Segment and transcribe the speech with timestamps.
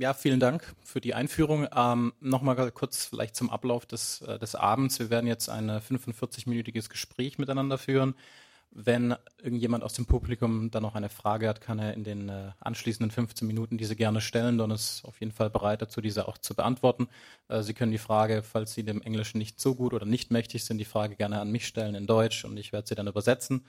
[0.00, 1.68] ja, vielen Dank für die Einführung.
[1.76, 4.98] Ähm, Nochmal kurz vielleicht zum Ablauf des, äh, des Abends.
[4.98, 8.14] Wir werden jetzt ein 45-minütiges Gespräch miteinander führen.
[8.70, 12.52] Wenn irgendjemand aus dem Publikum dann noch eine Frage hat, kann er in den äh,
[12.60, 14.56] anschließenden 15 Minuten diese gerne stellen.
[14.56, 17.08] Don ist auf jeden Fall bereit dazu, diese auch zu beantworten.
[17.48, 20.64] Äh, Sie können die Frage, falls Sie dem Englischen nicht so gut oder nicht mächtig
[20.64, 23.66] sind, die Frage gerne an mich stellen in Deutsch und ich werde sie dann übersetzen.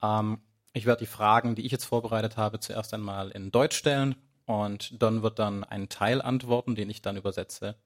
[0.00, 0.38] Ähm,
[0.72, 4.14] ich werde die Fragen, die ich jetzt vorbereitet habe, zuerst einmal in Deutsch stellen
[4.46, 7.76] und Don wird dann einen Teil antworten, den ich dann übersetze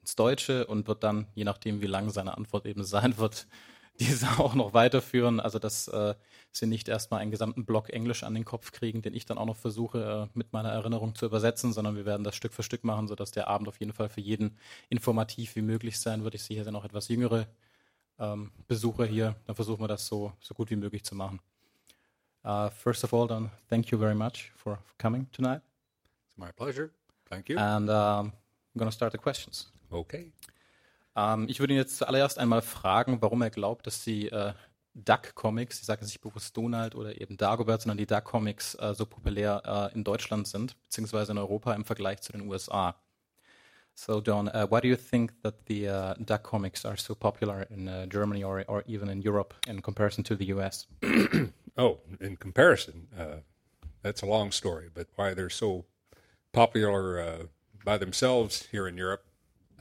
[0.00, 3.46] ins Deutsche und wird dann, je nachdem wie lang seine Antwort eben sein wird,
[4.00, 5.40] diese auch noch weiterführen.
[5.40, 6.14] Also dass äh,
[6.52, 9.46] sie nicht erstmal einen gesamten Block Englisch an den Kopf kriegen, den ich dann auch
[9.46, 12.84] noch versuche äh, mit meiner Erinnerung zu übersetzen, sondern wir werden das Stück für Stück
[12.84, 14.56] machen, sodass der Abend auf jeden Fall für jeden
[14.88, 16.34] informativ wie möglich sein wird.
[16.34, 17.46] Ich sehe hier noch etwas jüngere
[18.18, 19.36] ähm, Besucher hier.
[19.46, 21.40] Dann versuchen wir das so, so gut wie möglich zu machen.
[22.44, 25.67] Uh, first of all, Don, thank you very much for coming tonight.
[26.38, 26.90] My pleasure.
[27.28, 27.58] Thank you.
[27.58, 28.32] And um,
[28.74, 29.70] I'm going to start the questions.
[29.90, 30.32] Okay.
[31.16, 34.52] Ähm, ich würde ihn jetzt zuallererst einmal fragen, warum er glaubt, dass die äh,
[34.94, 39.90] Duck-Comics, ich sage nicht bewusst Donald oder eben Dagobert, sondern die Duck-Comics äh, so populär
[39.92, 42.94] äh, in Deutschland sind, beziehungsweise in Europa im Vergleich zu den USA.
[43.94, 47.68] So, Don, uh, why do you think that the uh, Duck comics are so popular
[47.68, 50.86] in uh, Germany or, or even in Europe in comparison to the US?
[51.76, 53.40] oh, in comparison, uh,
[54.02, 55.84] that's a long story, but why they're so
[56.58, 57.42] popular uh,
[57.84, 59.24] by themselves here in Europe.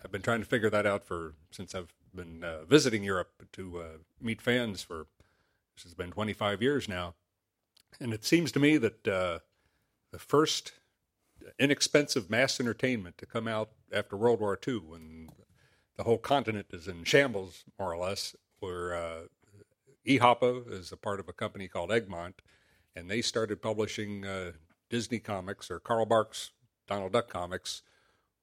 [0.05, 3.79] I've been trying to figure that out for since I've been uh, visiting Europe to
[3.79, 3.83] uh,
[4.21, 5.07] meet fans for
[5.73, 7.15] this has been 25 years now,
[7.99, 9.39] and it seems to me that uh,
[10.11, 10.73] the first
[11.57, 15.29] inexpensive mass entertainment to come out after World War II, when
[15.95, 19.21] the whole continent is in shambles, more or less, where uh,
[20.07, 22.43] EHOPA is a part of a company called Egmont,
[22.95, 24.51] and they started publishing uh,
[24.91, 26.51] Disney comics or Karl Barks
[26.87, 27.83] Donald Duck comics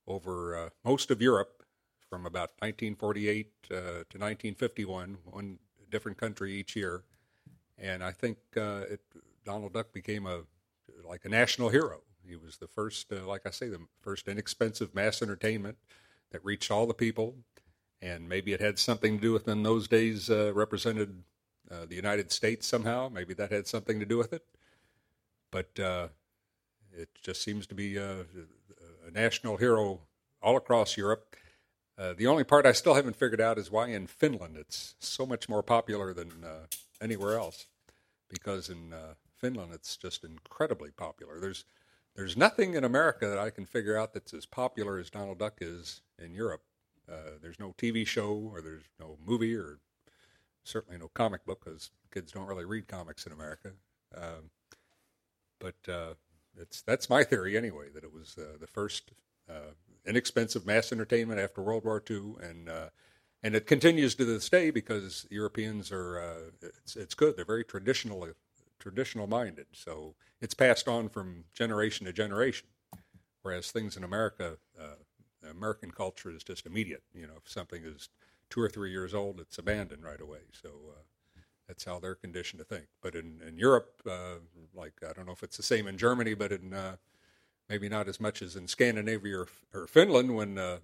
[0.07, 1.63] over uh, most of Europe
[2.09, 5.59] from about 1948 uh, to 1951, one
[5.91, 7.03] different country each year.
[7.79, 9.01] And I think uh, it,
[9.45, 10.43] Donald Duck became a
[11.09, 12.01] like a national hero.
[12.27, 15.77] He was the first, uh, like I say, the first inexpensive mass entertainment
[16.31, 17.35] that reached all the people.
[18.01, 21.25] And maybe it had something to do with in those days uh, represented
[21.89, 23.09] the United States somehow.
[23.09, 24.45] Maybe that had something to do with it.
[25.51, 25.81] But
[26.97, 28.25] it just seems to be a
[29.13, 30.01] national hero
[30.43, 31.37] all across Europe.
[31.97, 35.25] Uh, the only part I still haven't figured out is why in Finland it's so
[35.25, 36.67] much more popular than uh,
[37.01, 37.67] anywhere else.
[38.29, 41.39] Because in uh, Finland it's just incredibly popular.
[41.41, 41.65] There's
[42.17, 45.59] there's nothing in America that I can figure out that's as popular as Donald Duck
[45.61, 46.63] is in Europe.
[47.11, 49.79] Uh, there's no TV show or there's no movie or
[50.63, 53.73] certainly no comic book because kids don't really read comics in America.
[54.17, 54.51] Um,
[55.59, 55.75] but
[56.57, 59.13] uh, it's that's my theory anyway that it was uh, the first
[59.49, 59.73] uh,
[60.07, 62.89] inexpensive mass entertainment after World War II, and uh,
[63.43, 67.37] and it continues to this day because Europeans are uh, it's it's good.
[67.37, 68.29] They're very traditional
[68.79, 72.69] traditional minded, so it's passed on from generation to generation.
[73.43, 77.03] Whereas things in America, uh, American culture is just immediate.
[77.15, 78.09] You know, if something is
[78.49, 80.41] two or three years old, it's abandoned right away.
[80.53, 80.71] So
[81.67, 82.87] that's how they're conditioned to think.
[83.03, 84.37] But in, in Europe, uh,
[84.75, 86.97] like I don't know if it's the same in Germany, but in uh,
[87.69, 90.79] maybe not as much as in Scandinavia or, or Finland, when uh,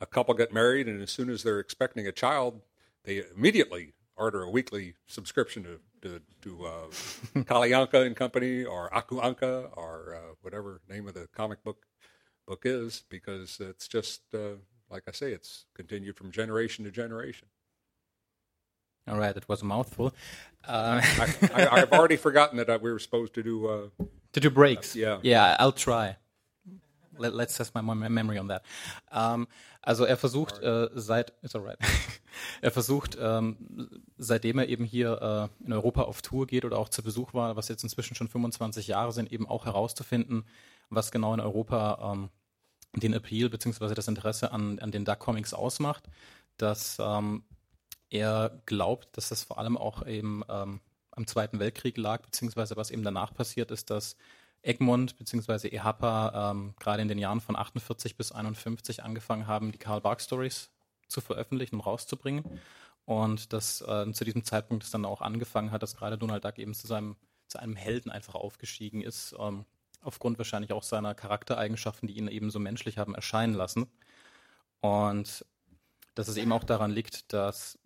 [0.00, 2.60] a couple get married and as soon as they're expecting a child,
[3.04, 6.86] they immediately order a weekly subscription to to, to uh,
[7.44, 11.86] Kalianka and Company or Aku Anka or uh, whatever name of the comic book
[12.46, 14.56] book is, because it's just uh,
[14.90, 17.48] like I say, it's continued from generation to generation.
[19.08, 20.12] All right, that was a mouthful.
[20.66, 21.00] Uh,
[21.54, 24.94] I, have already forgotten that we were supposed to do uh, to do breaks.
[24.94, 26.16] Uh, yeah, yeah, I'll try.
[27.18, 28.64] Let, let's test my memory on that.
[29.10, 29.48] Um,
[29.82, 31.78] also er versucht äh, seit ist alright.
[32.62, 36.88] er versucht ähm, seitdem er eben hier äh, in Europa auf Tour geht oder auch
[36.88, 40.44] zu Besuch war, was jetzt inzwischen schon 25 Jahre sind, eben auch herauszufinden,
[40.88, 42.30] was genau in Europa ähm,
[42.94, 43.94] den Appeal bzw.
[43.94, 46.04] das Interesse an, an den Duck Comics ausmacht.
[46.56, 47.42] Dass ähm,
[48.12, 50.80] er glaubt, dass das vor allem auch eben ähm,
[51.10, 54.16] am Zweiten Weltkrieg lag, beziehungsweise was eben danach passiert ist, dass
[54.62, 55.68] Egmont bzw.
[55.68, 60.24] EHAPA ähm, gerade in den Jahren von 48 bis 51 angefangen haben, die Karl Barks
[60.24, 60.70] Stories
[61.08, 62.44] zu veröffentlichen und rauszubringen.
[63.04, 66.58] Und dass äh, zu diesem Zeitpunkt es dann auch angefangen hat, dass gerade Donald Duck
[66.58, 67.16] eben zu seinem
[67.48, 69.66] zu einem Helden einfach aufgestiegen ist, ähm,
[70.00, 73.86] aufgrund wahrscheinlich auch seiner Charaktereigenschaften, die ihn eben so menschlich haben erscheinen lassen.
[74.80, 75.44] Und
[76.14, 77.78] dass es eben auch daran liegt, dass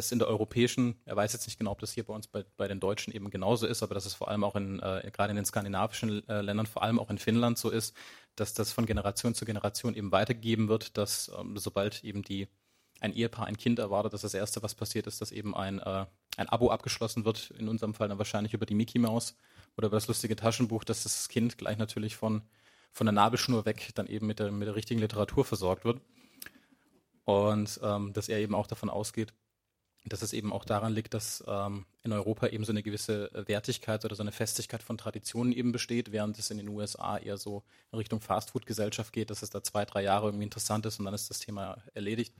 [0.00, 2.44] es in der europäischen, er weiß jetzt nicht genau, ob das hier bei uns bei,
[2.56, 5.30] bei den Deutschen eben genauso ist, aber dass es vor allem auch in, äh, gerade
[5.30, 7.96] in den skandinavischen äh, Ländern, vor allem auch in Finnland so ist,
[8.36, 12.48] dass das von Generation zu Generation eben weitergegeben wird, dass ähm, sobald eben die
[13.00, 16.06] ein Ehepaar ein Kind erwartet, dass das Erste, was passiert ist, dass eben ein, äh,
[16.36, 19.36] ein Abo abgeschlossen wird, in unserem Fall dann wahrscheinlich über die Mickey Mouse
[19.76, 22.42] oder über das lustige Taschenbuch, dass das Kind gleich natürlich von,
[22.92, 26.00] von der Nabelschnur weg dann eben mit der, mit der richtigen Literatur versorgt wird.
[27.24, 29.32] Und ähm, dass er eben auch davon ausgeht,
[30.04, 34.04] dass es eben auch daran liegt, dass ähm, in Europa eben so eine gewisse Wertigkeit
[34.04, 37.62] oder so eine Festigkeit von Traditionen eben besteht, während es in den USA eher so
[37.92, 41.14] in Richtung Fastfood-Gesellschaft geht, dass es da zwei, drei Jahre irgendwie interessant ist und dann
[41.14, 42.34] ist das Thema erledigt.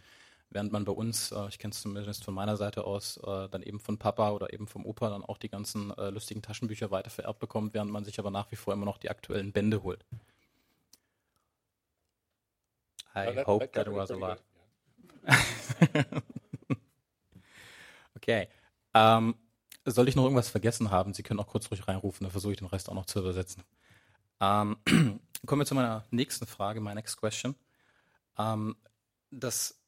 [0.48, 3.62] Während man bei uns, äh, ich kenne es zumindest von meiner Seite aus, äh, dann
[3.62, 7.38] eben von Papa oder eben vom Opa dann auch die ganzen äh, lustigen Taschenbücher weitervererbt
[7.38, 10.04] bekommt, während man sich aber nach wie vor immer noch die aktuellen Bände holt.
[13.14, 14.42] I hope that was a lot.
[18.30, 18.48] okay.
[18.94, 19.34] Ähm,
[19.84, 21.14] soll ich noch irgendwas vergessen haben?
[21.14, 23.64] Sie können auch kurz ruhig reinrufen, dann versuche ich den Rest auch noch zu übersetzen.
[24.40, 24.76] Ähm,
[25.46, 27.54] kommen wir zu meiner nächsten Frage, my next question.
[28.38, 28.76] Ähm,
[29.30, 29.80] das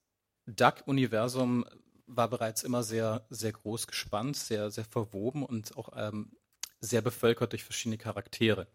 [0.47, 1.65] Duck-Universum
[2.07, 6.33] war bereits immer sehr, sehr groß gespannt, sehr, sehr verwoben und auch ähm,
[6.81, 8.67] sehr bevölkert durch verschiedene Charaktere.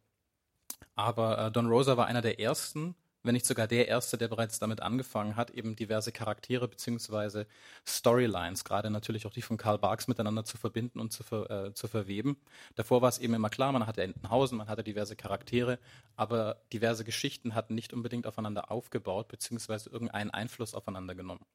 [0.96, 2.96] Aber äh, Don Rosa war einer der ersten,
[3.28, 7.46] wenn nicht sogar der erste, der bereits damit angefangen hat, eben diverse Charaktere bzw.
[7.86, 11.74] Storylines, gerade natürlich auch die von Karl Barks miteinander zu verbinden und zu, ver, äh,
[11.74, 12.38] zu verweben.
[12.76, 15.78] Davor war es eben immer klar, man hatte Entenhausen, man hatte diverse Charaktere,
[16.16, 19.90] aber diverse Geschichten hatten nicht unbedingt aufeinander aufgebaut bzw.
[19.90, 21.46] irgendeinen Einfluss aufeinander genommen.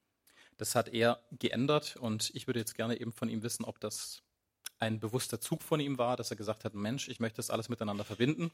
[0.59, 4.23] Das hat er geändert und ich würde jetzt gerne eben von ihm wissen, ob das
[4.79, 7.69] ein bewusster Zug von ihm war, dass er gesagt hat, Mensch, ich möchte das alles
[7.69, 8.51] miteinander verbinden,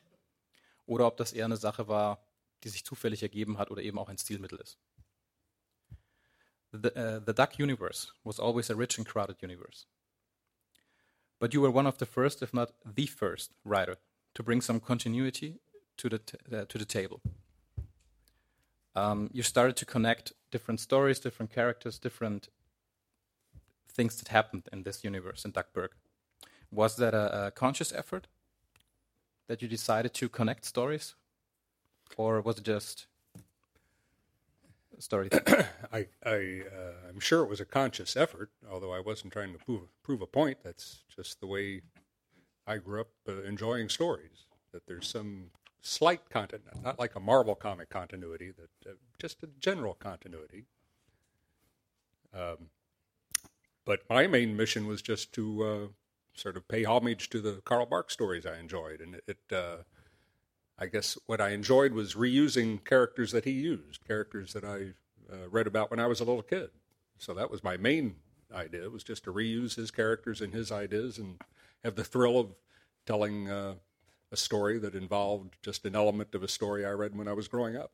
[0.87, 2.25] oder ob das eher eine Sache war,
[2.65, 4.79] die sich zufällig ergeben hat oder eben auch ein Stilmittel ist.
[6.73, 9.87] The, uh, the Duck universe was always a rich and crowded universe.
[11.39, 13.99] But you were one of the first, if not the first, writer
[14.35, 15.61] to bring some continuity
[15.97, 16.21] to the,
[16.53, 17.21] uh, to the table.
[18.95, 22.49] Um, you started to connect different stories, different characters, different
[23.89, 25.91] things that happened in this universe in Duckburg.
[26.71, 28.27] Was that a, a conscious effort
[29.47, 31.15] that you decided to connect stories
[32.17, 33.07] or was it just
[34.97, 35.29] a story?
[35.93, 39.59] I, I, uh, I'm sure it was a conscious effort, although I wasn't trying to
[39.59, 40.59] prove, prove a point.
[40.63, 41.83] That's just the way
[42.67, 44.47] I grew up uh, enjoying stories.
[44.73, 45.51] That there's some
[45.81, 50.67] slight continuity, not like a Marvel comic continuity, that uh, just a general continuity.
[52.35, 52.69] Um,
[53.85, 55.87] but my main mission was just to uh,
[56.35, 59.77] sort of pay homage to the Karl Barks stories I enjoyed, and it, it uh,
[60.79, 64.95] I guess what I enjoyed was reusing characters that he used, characters that I
[65.33, 66.71] uh, read about when I was a little kid.
[67.19, 68.17] So that was my main
[68.55, 71.39] idea was just to reuse his characters and his ideas and
[71.85, 72.55] have the thrill of
[73.07, 73.75] telling uh,
[74.31, 77.49] a story that involved just an element of a story I read when I was
[77.49, 77.91] growing up.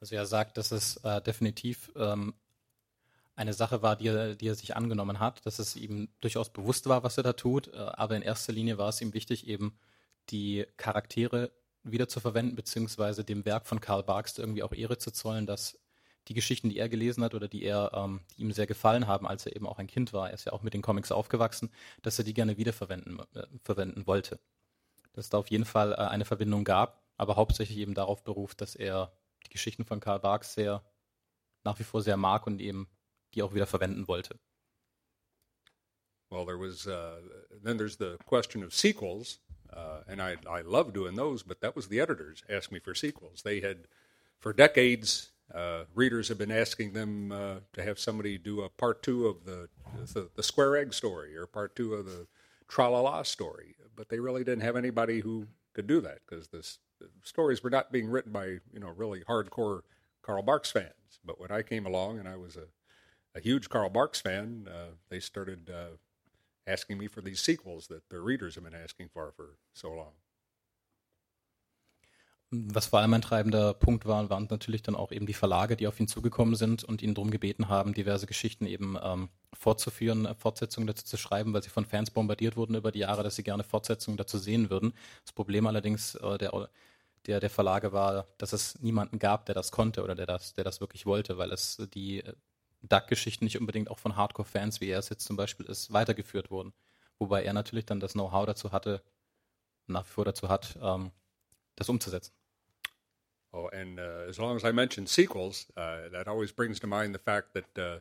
[0.00, 2.34] Also er sagt, dass es äh, definitiv ähm,
[3.34, 6.88] eine Sache war, die er, die er sich angenommen hat, dass es ihm durchaus bewusst
[6.88, 9.76] war, was er da tut, äh, aber in erster Linie war es ihm wichtig, eben
[10.30, 11.52] die Charaktere
[11.82, 15.78] wieder zu verwenden, beziehungsweise dem Werk von Karl Barks irgendwie auch Ehre zu zollen, dass
[16.28, 19.26] die Geschichten, die er gelesen hat oder die er, ähm, die ihm sehr gefallen haben,
[19.26, 21.70] als er eben auch ein Kind war, er ist ja auch mit den Comics aufgewachsen,
[22.02, 24.38] dass er die gerne wiederverwenden äh, verwenden wollte.
[25.14, 28.60] Dass es da auf jeden Fall äh, eine Verbindung gab, aber hauptsächlich eben darauf beruft,
[28.60, 29.12] dass er
[29.46, 30.84] die Geschichten von Karl Barks sehr
[31.64, 32.88] nach wie vor sehr mag und eben
[33.34, 34.38] die auch wieder verwenden wollte.
[36.30, 37.20] Well, there was uh,
[37.62, 39.40] then there's the question of sequels.
[39.72, 42.94] Uh, and I, I love doing those, but that was the editors asked me for
[42.94, 43.42] sequels.
[43.42, 43.86] They had,
[44.38, 49.02] for decades, uh, readers have been asking them uh, to have somebody do a part
[49.02, 49.68] two of the,
[50.14, 52.26] the, the square egg story or part two of the
[52.68, 56.48] tra la la story, but they really didn't have anybody who could do that because
[56.48, 56.62] the
[57.22, 59.80] stories were not being written by you know really hardcore
[60.22, 60.92] Karl Barks fans.
[61.24, 62.66] But when I came along and I was a,
[63.36, 65.96] a huge Karl Barks fan, uh, they started uh,
[66.68, 70.14] asking me for these sequels that the readers have been asking for for so long.
[72.50, 75.86] Was vor allem ein treibender Punkt war, waren natürlich dann auch eben die Verlage, die
[75.86, 80.34] auf ihn zugekommen sind und ihn darum gebeten haben, diverse Geschichten eben ähm, fortzuführen, äh,
[80.34, 83.42] Fortsetzungen dazu zu schreiben, weil sie von Fans bombardiert wurden über die Jahre, dass sie
[83.42, 84.94] gerne Fortsetzungen dazu sehen würden.
[85.24, 86.70] Das Problem allerdings äh, der,
[87.26, 90.64] der, der Verlage war, dass es niemanden gab, der das konnte oder der das, der
[90.64, 92.32] das wirklich wollte, weil es die äh,
[92.88, 96.72] Duck-Geschichten nicht unbedingt auch von Hardcore-Fans, wie er es jetzt zum Beispiel ist, weitergeführt wurden.
[97.18, 99.02] Wobei er natürlich dann das Know-how dazu hatte,
[99.86, 101.10] nach wie vor dazu hat, ähm,
[101.76, 102.32] das umzusetzen.
[103.52, 107.14] Oh, and uh, as long as I mention sequels, uh, that always brings to mind
[107.14, 108.00] the fact that uh,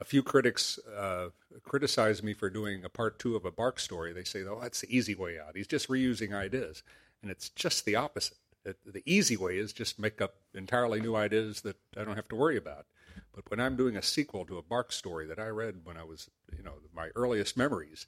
[0.00, 1.28] a few critics uh,
[1.62, 4.14] criticize me for doing a part two of a Bark story.
[4.14, 5.54] They say, oh, that's the easy way out.
[5.54, 6.82] He's just reusing ideas.
[7.22, 8.38] And it's just the opposite.
[8.64, 12.28] it, the easy way is just make up entirely new ideas that I don't have
[12.28, 12.86] to worry about.
[13.34, 16.04] But when I'm doing a sequel to a Bark story that I read when I
[16.04, 18.06] was, you know, my earliest memories,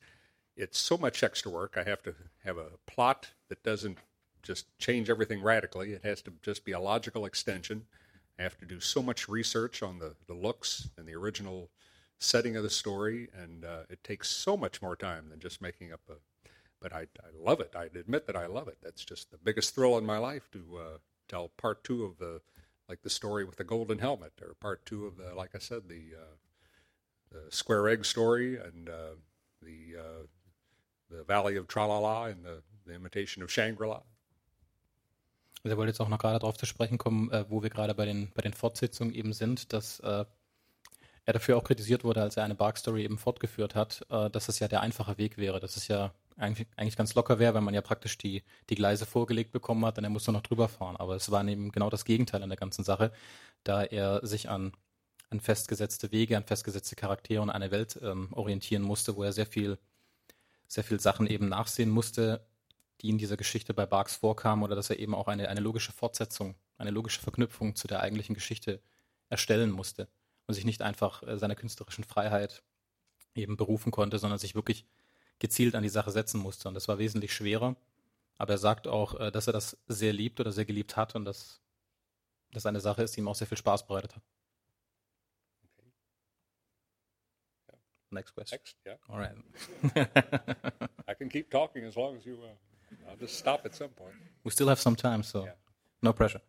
[0.56, 1.76] it's so much extra work.
[1.76, 3.99] I have to have a plot that doesn't
[4.42, 5.92] just change everything radically.
[5.92, 7.87] It has to just be a logical extension.
[8.38, 11.71] I have to do so much research on the, the looks and the original
[12.18, 15.92] setting of the story, and uh, it takes so much more time than just making
[15.92, 16.14] up a.
[16.80, 17.75] But I, I love it.
[17.76, 18.78] I admit that I love it.
[18.82, 22.40] That's just the biggest thrill in my life to uh, tell part two of the,
[22.89, 25.89] like the story with the golden helmet, or part two of the, like I said,
[25.89, 26.37] the, uh,
[27.31, 29.17] the square egg story, and uh,
[29.61, 30.27] the uh,
[31.12, 34.03] the Valley of Tralala and the, the Imitation of Shangri-La.
[35.65, 37.95] Also er wollte jetzt auch noch gerade darauf zu sprechen kommen, äh, wo wir gerade
[37.95, 40.25] bei den, bei den Fortsetzungen eben sind, dass äh,
[41.25, 44.59] er dafür auch kritisiert wurde, als er eine Bark-Story eben fortgeführt hat, äh, dass es
[44.59, 47.75] ja der einfache Weg wäre, dass es ja eigentlich, eigentlich ganz locker wäre, wenn man
[47.75, 50.97] ja praktisch die, die Gleise vorgelegt bekommen hat, dann er muss nur noch drüber fahren.
[50.97, 53.12] Aber es war eben genau das Gegenteil an der ganzen Sache,
[53.65, 54.73] da er sich an,
[55.31, 59.47] an festgesetzte Wege, an festgesetzte Charaktere und eine Welt ähm, orientieren musste, wo er sehr
[59.47, 59.79] viel,
[60.67, 62.47] sehr viel Sachen eben nachsehen musste,
[63.01, 65.93] die in dieser Geschichte bei Barks vorkamen oder dass er eben auch eine, eine logische
[65.93, 68.81] Fortsetzung, eine logische Verknüpfung zu der eigentlichen Geschichte
[69.29, 70.09] erstellen musste
[70.47, 72.62] und sich nicht einfach äh, seiner künstlerischen Freiheit
[73.35, 74.85] eben berufen konnte, sondern sich wirklich
[75.43, 76.69] gezielt an die Sache setzen musste.
[76.69, 77.75] Und das war wesentlich schwerer.
[78.39, 81.25] Aber er sagt auch, äh, dass er das sehr liebt oder sehr geliebt hat und
[81.25, 81.61] dass
[82.53, 84.23] das eine Sache ist, die ihm auch sehr viel Spaß bereitet hat.
[85.65, 85.89] Okay.
[87.69, 87.79] Yeah.
[88.11, 88.57] Next question.
[88.59, 88.97] Next, yeah.
[89.09, 89.37] All right.
[91.09, 92.35] I can keep talking as long as you.
[92.35, 94.15] Uh, I'll just stop at some point.
[94.45, 95.55] We still have some time, so Yeah.
[96.03, 96.41] no pressure.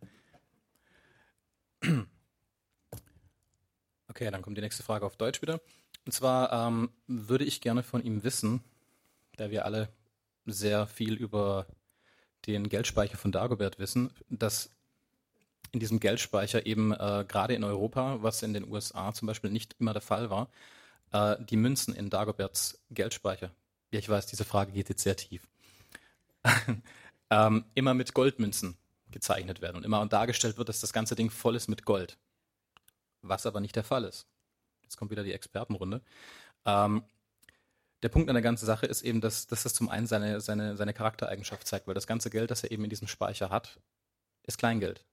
[4.10, 5.60] Okay, dann kommt die nächste Frage auf Deutsch wieder.
[6.06, 8.62] Und zwar ähm, würde ich gerne von ihm wissen,
[9.38, 9.90] da wir alle
[10.46, 11.68] sehr viel über
[12.46, 14.70] den Geldspeicher von Dagobert wissen, dass
[15.72, 19.76] in diesem Geldspeicher eben äh, gerade in Europa, was in den USA zum Beispiel nicht
[19.80, 20.50] immer der Fall war,
[21.12, 23.52] äh, die Münzen in Dagoberts Geldspeicher,
[23.92, 25.48] ja ich weiß, diese Frage geht jetzt sehr tief,
[27.30, 28.78] ähm, immer mit Goldmünzen
[29.10, 32.18] gezeichnet werden und immer dargestellt wird, dass das ganze Ding voll ist mit Gold.
[33.22, 34.28] Was aber nicht der Fall ist.
[34.82, 36.02] Jetzt kommt wieder die Expertenrunde.
[36.66, 37.04] Ähm,
[38.04, 40.76] der Punkt an der ganzen Sache ist eben, dass, dass das zum einen seine, seine,
[40.76, 43.80] seine Charaktereigenschaft zeigt, weil das ganze Geld, das er eben in diesem Speicher hat,
[44.46, 45.06] ist Kleingeld.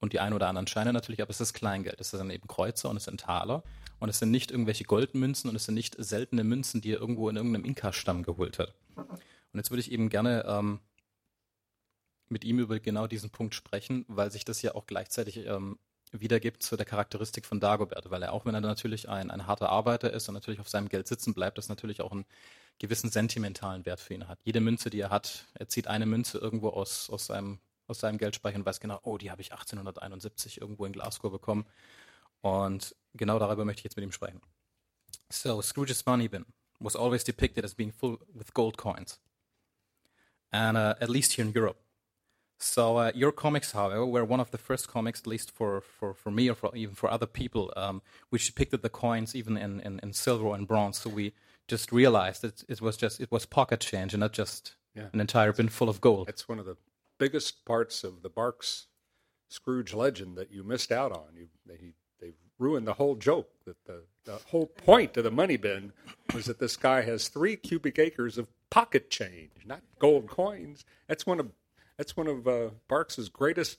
[0.00, 2.00] Und die ein oder anderen Scheine natürlich, aber es ist Kleingeld.
[2.00, 3.64] Es sind eben Kreuzer und es sind Taler.
[3.98, 7.28] Und es sind nicht irgendwelche Goldmünzen und es sind nicht seltene Münzen, die er irgendwo
[7.28, 8.74] in irgendeinem Inka-Stamm geholt hat.
[8.96, 10.80] Und jetzt würde ich eben gerne ähm,
[12.28, 15.78] mit ihm über genau diesen Punkt sprechen, weil sich das ja auch gleichzeitig ähm,
[16.20, 19.68] wiedergibt zu der Charakteristik von Dagobert, weil er auch wenn er natürlich ein, ein harter
[19.68, 22.24] Arbeiter ist und natürlich auf seinem Geld sitzen bleibt, das natürlich auch einen
[22.78, 24.38] gewissen sentimentalen Wert für ihn hat.
[24.44, 28.18] Jede Münze, die er hat, er zieht eine Münze irgendwo aus, aus, seinem, aus seinem
[28.18, 31.66] Geldspeicher und weiß genau, oh, die habe ich 1871 irgendwo in Glasgow bekommen.
[32.40, 34.40] Und genau darüber möchte ich jetzt mit ihm sprechen.
[35.30, 36.44] So, Scrooge's money bin
[36.80, 39.18] was always depicted as being full with gold coins.
[40.52, 41.83] And uh, at least here in Europe.
[42.58, 46.14] So uh, your comics, however, were one of the first comics, at least for, for,
[46.14, 49.80] for me or for, even for other people, um, which depicted the coins even in,
[49.80, 50.98] in, in silver and bronze.
[50.98, 51.32] So we
[51.68, 55.08] just realized that it was just it was pocket change and not just Yeah.
[55.12, 56.26] an entire bin full of gold.
[56.28, 56.76] That's one of the
[57.18, 58.86] biggest parts of the Barks
[59.48, 61.28] Scrooge legend that you missed out on.
[61.36, 63.48] You they they ruined the whole joke.
[63.66, 65.92] That the the whole point of the money bin
[66.34, 70.84] was that this guy has three cubic acres of pocket change, not gold coins.
[71.08, 71.50] That's one of
[71.96, 73.78] that's one of uh, Barks's greatest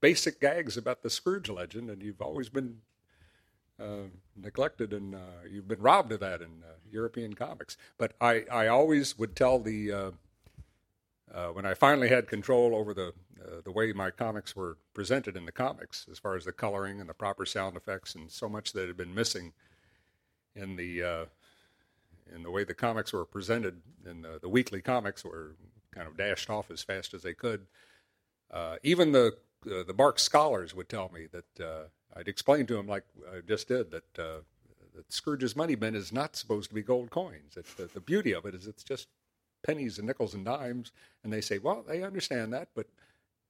[0.00, 2.78] basic gags about the Scrooge legend, and you've always been
[3.80, 7.76] uh, neglected and uh, you've been robbed of that in uh, European comics.
[7.96, 10.10] But I, I always would tell the uh,
[11.32, 15.36] uh, when I finally had control over the uh, the way my comics were presented
[15.36, 18.48] in the comics, as far as the coloring and the proper sound effects, and so
[18.48, 19.52] much that had been missing
[20.56, 21.28] in the
[22.34, 25.54] in the way the comics were presented in the, the weekly comics were
[25.94, 27.66] kind of dashed off as fast as they could.
[28.50, 31.84] Uh, even the uh, the Bark scholars would tell me that uh,
[32.16, 34.40] I'd explain to them, like I just did, that uh,
[34.94, 37.56] that Scrooge's money bin is not supposed to be gold coins.
[37.56, 39.08] It's the, the beauty of it is it's just
[39.66, 40.92] pennies and nickels and dimes,
[41.24, 42.86] and they say, well, they understand that, but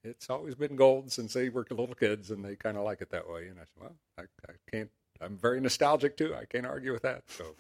[0.05, 3.11] it's always been gold since they were little kids, and they kind of like it
[3.11, 3.49] that way.
[3.49, 4.91] And I said, well, I, I can't.
[5.21, 6.35] I'm very nostalgic too.
[6.35, 7.25] I can't argue with that.
[7.29, 7.57] So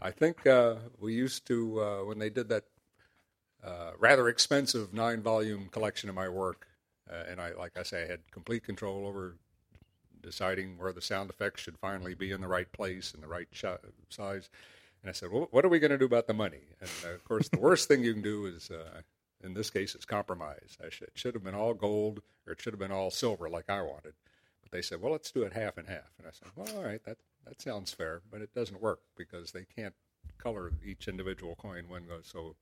[0.00, 2.64] I think uh, we used to uh, when they did that
[3.64, 6.66] uh, rather expensive nine-volume collection of my work,
[7.10, 9.36] uh, and I, like I say, I had complete control over
[10.22, 13.48] deciding where the sound effects should finally be in the right place and the right
[13.52, 13.64] sh-
[14.10, 14.50] size.
[15.02, 16.62] And I said, well, what are we going to do about the money?
[16.80, 19.02] And uh, of course, the worst thing you can do is uh,
[19.44, 20.76] in this case, it's compromise.
[20.82, 23.70] I it should have been all gold or it should have been all silver like
[23.70, 24.14] I wanted.
[24.62, 26.10] But they said, well, let's do it half and half.
[26.18, 29.52] And I said, well, all right, that, that sounds fair, but it doesn't work because
[29.52, 29.94] they can't
[30.38, 32.28] color each individual coin when goes.
[32.30, 32.56] So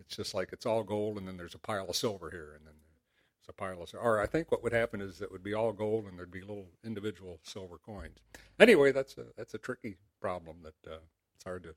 [0.00, 2.66] it's just like it's all gold and then there's a pile of silver here and
[2.66, 4.04] then there's a pile of silver.
[4.04, 6.40] Or I think what would happen is it would be all gold and there'd be
[6.40, 8.18] little individual silver coins.
[8.58, 10.98] Anyway, that's a, that's a tricky problem that uh,
[11.34, 11.74] it's hard to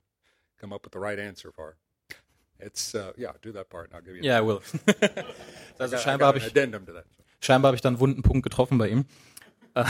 [0.59, 1.77] come up with the right answer for.
[2.59, 4.61] It's, uh, yeah, do that part and I'll give you yeah, will.
[5.79, 7.05] also I scheinbar habe ich, addendum to that.
[7.41, 9.05] scheinbar habe ich dann einen wunden Punkt getroffen bei ihm.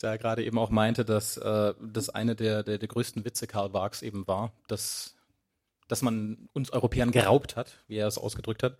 [0.00, 3.48] Da er gerade eben auch meinte, dass äh, das eine der, der, der größten Witze
[3.48, 5.16] Karl Barks eben war, dass,
[5.88, 8.78] dass man uns Europäern geraubt hat, wie er es ausgedrückt hat,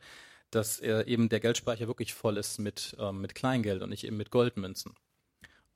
[0.51, 4.31] dass eben der Geldspeicher wirklich voll ist mit, ähm, mit Kleingeld und nicht eben mit
[4.31, 4.95] Goldmünzen.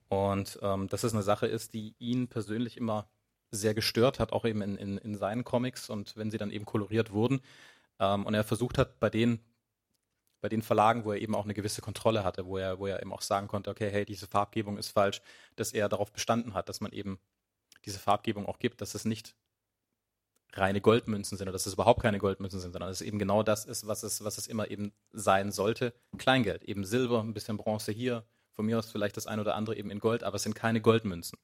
[0.09, 3.07] Und ähm, dass es eine Sache ist, die ihn persönlich immer
[3.51, 6.65] sehr gestört hat, auch eben in, in, in seinen Comics und wenn sie dann eben
[6.65, 7.41] koloriert wurden.
[7.99, 9.39] Ähm, und er versucht hat, bei den,
[10.41, 13.01] bei den Verlagen, wo er eben auch eine gewisse Kontrolle hatte, wo er, wo er
[13.01, 15.21] eben auch sagen konnte, okay, hey, diese Farbgebung ist falsch,
[15.55, 17.19] dass er darauf bestanden hat, dass man eben
[17.85, 19.35] diese Farbgebung auch gibt, dass es nicht
[20.53, 23.43] reine Goldmünzen sind oder dass es überhaupt keine Goldmünzen sind, sondern dass es eben genau
[23.43, 25.93] das ist, was es, was es immer eben sein sollte.
[26.17, 29.75] Kleingeld, eben Silber, ein bisschen Bronze hier, von mir aus vielleicht das ein oder andere
[29.75, 31.39] eben in Gold, aber es sind keine Goldmünzen.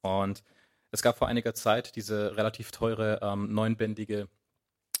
[0.00, 0.42] Und
[0.90, 4.28] es gab vor einiger Zeit diese relativ teure ähm, neunbändige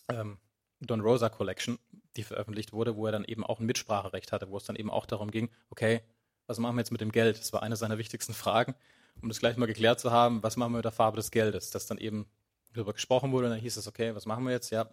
[0.08, 0.38] ähm,
[0.80, 1.78] Don Rosa Collection,
[2.16, 4.90] die veröffentlicht wurde, wo er dann eben auch ein Mitspracherecht hatte, wo es dann eben
[4.90, 6.02] auch darum ging, okay,
[6.46, 7.38] was machen wir jetzt mit dem Geld?
[7.38, 8.74] Das war eine seiner wichtigsten Fragen,
[9.22, 11.70] um das gleich mal geklärt zu haben, was machen wir mit der Farbe des Geldes?
[11.70, 12.26] Dass dann eben
[12.72, 14.70] darüber gesprochen wurde und dann hieß es, okay, was machen wir jetzt?
[14.70, 14.88] Ja,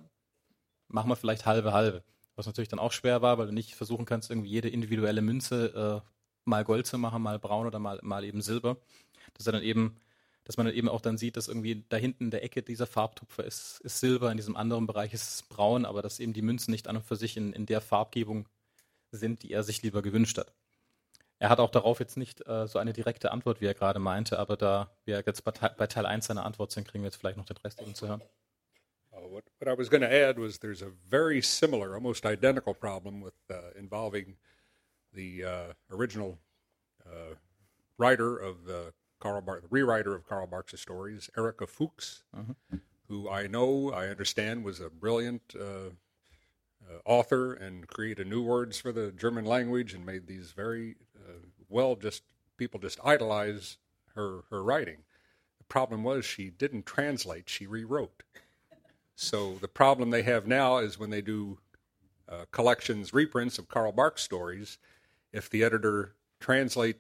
[0.88, 2.04] machen wir vielleicht halbe halbe.
[2.36, 6.04] Was natürlich dann auch schwer war, weil du nicht versuchen kannst, irgendwie jede individuelle Münze
[6.06, 6.10] äh,
[6.46, 8.78] mal Gold zu machen, mal braun oder mal, mal eben Silber.
[9.34, 10.00] Dass er dann eben,
[10.44, 12.88] dass man dann eben auch dann sieht, dass irgendwie da hinten in der Ecke dieser
[12.88, 16.42] Farbtupfer ist, ist Silber, in diesem anderen Bereich ist es braun, aber dass eben die
[16.42, 18.48] Münzen nicht an und für sich in, in der Farbgebung
[19.12, 20.54] sind, die er sich lieber gewünscht hat.
[21.40, 24.40] Er hat auch darauf jetzt nicht äh, so eine direkte Antwort, wie er gerade meinte,
[24.40, 27.18] aber da wir jetzt bei, Teil- bei Teil 1 seiner Antwort sind, kriegen wir jetzt
[27.18, 28.22] vielleicht noch den Rest eben zu hören.
[29.12, 32.74] Uh, what, what I was going to add was there's a very similar, almost identical
[32.74, 34.38] problem with uh, involving
[35.14, 36.38] the uh, original
[37.06, 37.36] uh,
[37.98, 42.24] writer of the Karl Barks, the rewriter of Karl Barks' stories, Erica Fuchs,
[43.08, 45.90] who I know, I understand, was a brilliant uh,
[46.88, 51.06] uh, author and created new words for the German language and made these very uh,
[51.70, 51.96] well.
[51.96, 52.24] Just
[52.58, 53.78] people just idolize
[54.16, 54.98] her her writing.
[55.58, 58.24] The problem was she didn't translate; she rewrote.
[59.16, 61.58] So the problem they have now is when they do
[62.30, 64.78] uh, collections reprints of Carl Barks stories,
[65.34, 67.00] if the editor translates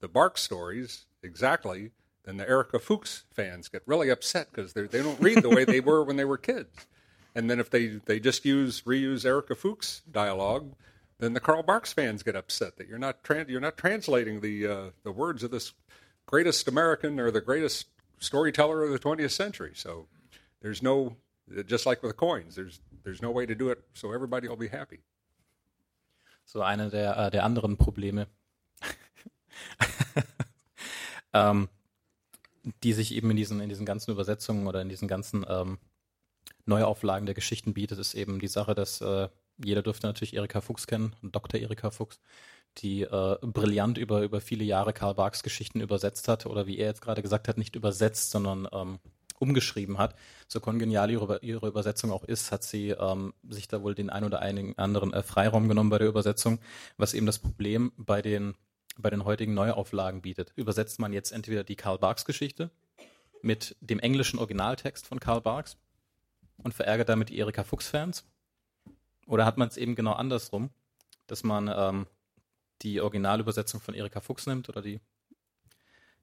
[0.00, 1.92] the Barks stories exactly,
[2.24, 5.64] then the Erica Fuchs fans get really upset because they they don't read the way
[5.64, 6.86] they were when they were kids.
[7.36, 10.74] And then if they, they just use reuse Erica Fuchs dialogue,
[11.18, 14.66] then the Karl Barks fans get upset that you're not tran- you're not translating the
[14.66, 15.72] uh, the words of this
[16.26, 17.86] greatest American or the greatest
[18.18, 19.72] storyteller of the 20th century.
[19.74, 20.08] So
[20.60, 21.16] there's no
[21.66, 24.68] just like with coins, there's there's no way to do it so everybody will be
[24.68, 25.00] happy.
[26.44, 28.28] So eine der, äh, der anderen Probleme,
[31.32, 31.68] ähm,
[32.82, 35.78] die sich eben in diesen, in diesen ganzen Übersetzungen oder in diesen ganzen ähm,
[36.64, 39.28] Neuauflagen der Geschichten bietet, ist eben die Sache, dass äh,
[39.62, 41.60] jeder dürfte natürlich Erika Fuchs kennen, Dr.
[41.60, 42.20] Erika Fuchs,
[42.78, 46.88] die äh, brillant über, über viele Jahre Karl Barks Geschichten übersetzt hat oder wie er
[46.88, 48.98] jetzt gerade gesagt hat, nicht übersetzt, sondern ähm,
[49.38, 50.14] umgeschrieben hat.
[50.48, 54.24] So kongenial ihre, ihre Übersetzung auch ist, hat sie ähm, sich da wohl den ein
[54.24, 56.58] oder einigen anderen äh, Freiraum genommen bei der Übersetzung,
[56.96, 58.54] was eben das Problem bei den,
[58.96, 60.52] bei den heutigen Neuauflagen bietet.
[60.56, 62.70] Übersetzt man jetzt entweder die Karl Barks Geschichte
[63.42, 65.76] mit dem englischen Originaltext von Karl Barks
[66.62, 68.24] und verärgert damit die Erika Fuchs-Fans?
[69.26, 70.70] Oder hat man es eben genau andersrum,
[71.26, 72.06] dass man ähm,
[72.82, 75.00] die Originalübersetzung von Erika Fuchs nimmt oder die,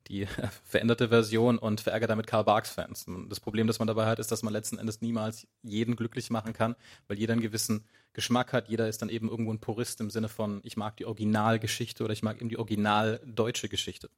[0.07, 0.25] die
[0.63, 3.05] veränderte Version und verärgert damit Karl Barks-Fans?
[3.27, 6.53] Das Problem, das man dabei hat, ist, dass man letzten Endes niemals jeden glücklich machen
[6.53, 6.75] kann,
[7.07, 8.69] weil jeder einen gewissen Geschmack hat.
[8.69, 12.13] Jeder ist dann eben irgendwo ein Purist im Sinne von, ich mag die Originalgeschichte oder
[12.13, 14.09] ich mag eben die original deutsche Geschichte.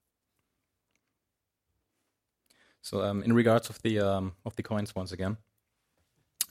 [2.82, 5.38] So, um, in regards of the, um, of the coins once again.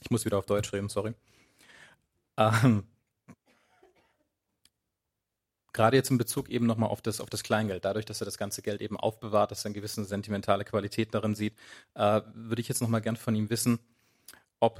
[0.01, 1.13] Ich muss wieder auf Deutsch reden, sorry.
[2.37, 2.83] Ähm,
[5.75, 8.37] gerade jetzt in Bezug eben nochmal auf das, auf das Kleingeld, dadurch, dass er das
[8.37, 11.53] ganze Geld eben aufbewahrt, dass er eine gewisse sentimentale Qualität darin sieht,
[11.95, 13.79] äh, würde ich jetzt nochmal gern von ihm wissen,
[14.59, 14.79] ob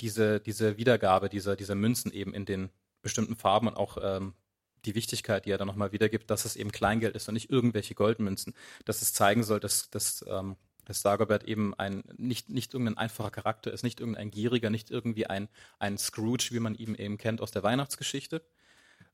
[0.00, 2.70] diese, diese Wiedergabe dieser, dieser Münzen eben in den
[3.02, 4.34] bestimmten Farben und auch ähm,
[4.84, 7.94] die Wichtigkeit, die er dann nochmal wiedergibt, dass es eben Kleingeld ist und nicht irgendwelche
[7.94, 12.98] Goldmünzen, dass es zeigen soll, dass, dass ähm, dass Dagobert eben ein nicht, nicht irgendein
[12.98, 17.18] einfacher Charakter ist, nicht irgendein Gieriger, nicht irgendwie ein, ein Scrooge, wie man ihn eben
[17.18, 18.42] kennt aus der Weihnachtsgeschichte,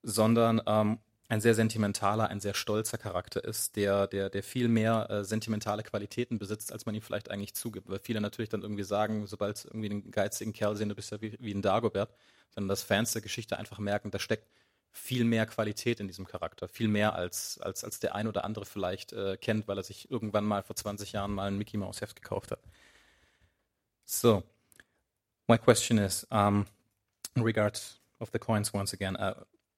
[0.02, 0.98] sondern ähm,
[1.30, 5.85] ein sehr sentimentaler, ein sehr stolzer Charakter ist, der, der, der viel mehr äh, sentimentale
[5.85, 7.88] Qualitäten besitzt, als man ihm vielleicht eigentlich zugibt.
[7.88, 11.12] Weil viele natürlich dann irgendwie sagen, sobald sie irgendwie einen geizigen Kerl sehen, du bist
[11.12, 12.12] ja wie, wie ein Dagobert,
[12.52, 14.48] sondern dass Fans der Geschichte einfach merken, da steckt
[14.92, 18.64] viel mehr Qualität in diesem Charakter, viel mehr als, als, als der ein oder andere
[18.64, 22.00] vielleicht äh, kennt, weil er sich irgendwann mal vor 20 Jahren mal ein Mickey Mouse
[22.00, 22.61] Heft gekauft hat.
[24.05, 24.42] So,
[25.46, 26.66] my question is, um,
[27.37, 29.35] in regards of the coins once again, uh,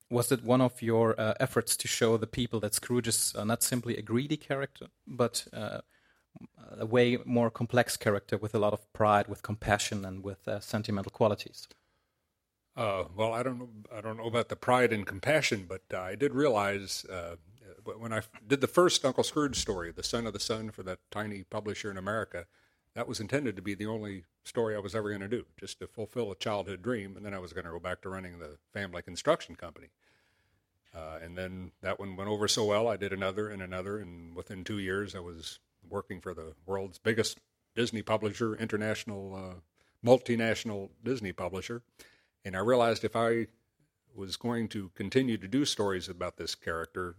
[0.08, 3.44] was it one of your uh, efforts to show the people that Scrooge is uh,
[3.44, 5.80] not simply a greedy character, but uh,
[6.78, 10.60] a way more complex character with a lot of pride, with compassion, and with uh,
[10.60, 11.68] sentimental qualities?
[12.76, 13.68] Uh, well, I don't know.
[13.94, 17.36] I don't know about the pride and compassion, but uh, I did realize uh,
[17.84, 20.98] when I did the first Uncle Scrooge story, "The Son of the Sun," for that
[21.10, 22.46] tiny publisher in America,
[22.94, 25.80] that was intended to be the only story I was ever going to do, just
[25.80, 28.38] to fulfill a childhood dream, and then I was going to go back to running
[28.38, 29.88] the family construction company.
[30.94, 34.34] Uh, and then that one went over so well, I did another and another, and
[34.34, 35.58] within two years, I was
[35.88, 37.38] working for the world's biggest
[37.74, 39.54] Disney publisher, international, uh,
[40.06, 41.82] multinational Disney publisher
[42.44, 43.46] and I realized if I
[44.14, 47.16] was going to continue to do stories about this character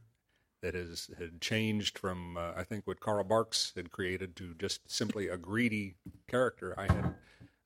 [0.62, 4.90] that has had changed from uh, I think what Karl Barks had created to just
[4.90, 5.96] simply a greedy
[6.28, 7.16] character, I had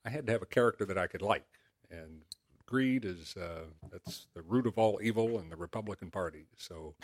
[0.05, 1.45] I had to have a character that I could like,
[1.91, 2.21] and
[2.65, 6.45] greed is uh, that's the root of all evil in the Republican Party.
[6.57, 6.95] So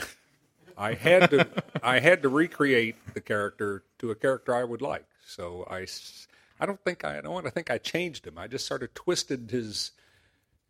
[0.77, 1.47] I had to
[1.83, 5.05] I had to recreate the character to a character I would like.
[5.25, 5.85] So I
[6.59, 8.37] I don't think I, I don't want to think I changed him.
[8.37, 9.91] I just sort of twisted his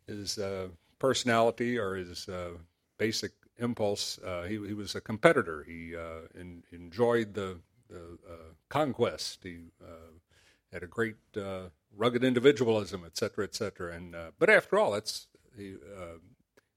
[0.06, 2.50] his uh, personality or his uh,
[2.98, 4.18] basic impulse.
[4.18, 5.64] Uh, he, he was a competitor.
[5.66, 9.40] He uh, in, enjoyed the, the uh, conquest.
[9.42, 9.58] He
[10.72, 11.16] had a great
[11.96, 13.94] rugged individualism, et cetera, et cetera.
[13.94, 15.76] And but after all, that's he,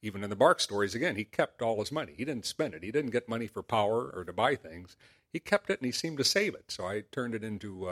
[0.04, 0.94] even in the Bark stories.
[0.94, 2.14] Again, he kept all his money.
[2.16, 2.84] He didn't spend it.
[2.84, 4.96] He didn't get money for power or to buy things.
[5.34, 6.66] He kept it, and he seemed to save it.
[6.70, 7.90] So I turned it into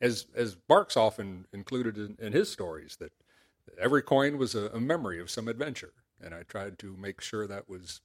[0.00, 3.12] as as Barks often included in, in his stories that
[3.80, 7.46] every coin was a, a, memory of some adventure, and I tried to make sure
[7.46, 8.00] that was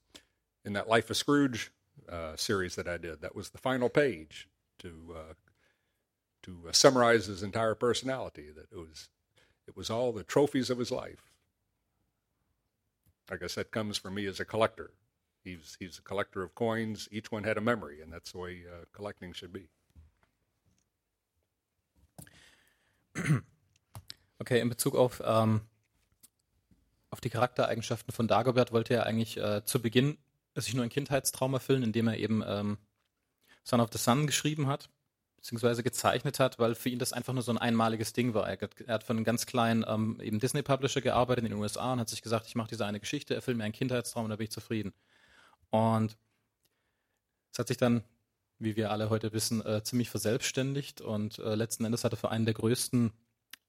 [0.63, 1.71] in that Life of Scrooge
[2.09, 3.21] uh, series that I did.
[3.21, 4.47] That was the final page
[4.79, 5.33] to uh,
[6.43, 8.49] to uh, summarize his entire personality.
[8.55, 9.09] That it was
[9.67, 11.31] it was all the trophies of his life.
[13.31, 14.91] I guess that comes from me as a collector.
[15.43, 17.07] He's he's a collector of coins.
[17.11, 19.69] Each one had a memory, and that's the way uh, collecting should be.
[24.39, 25.61] Okay, in Bezug auf, ähm,
[27.09, 30.17] auf die Charaktereigenschaften von Dagobert wollte er eigentlich äh, zu Beginn
[30.55, 32.77] sich nur ein Kindheitstraum erfüllen, indem er eben ähm,
[33.63, 34.89] Son of the Sun geschrieben hat,
[35.37, 38.47] beziehungsweise gezeichnet hat, weil für ihn das einfach nur so ein einmaliges Ding war.
[38.49, 41.99] Er, er hat für einen ganz kleinen ähm, eben Disney-Publisher gearbeitet in den USA und
[41.99, 44.45] hat sich gesagt, ich mache diese eine Geschichte, erfülle mir einen Kindheitstraum und da bin
[44.45, 44.93] ich zufrieden.
[45.69, 46.17] Und
[47.51, 48.03] es hat sich dann,
[48.59, 52.29] wie wir alle heute wissen, äh, ziemlich verselbstständigt und äh, letzten Endes hat er für
[52.29, 53.11] einen der größten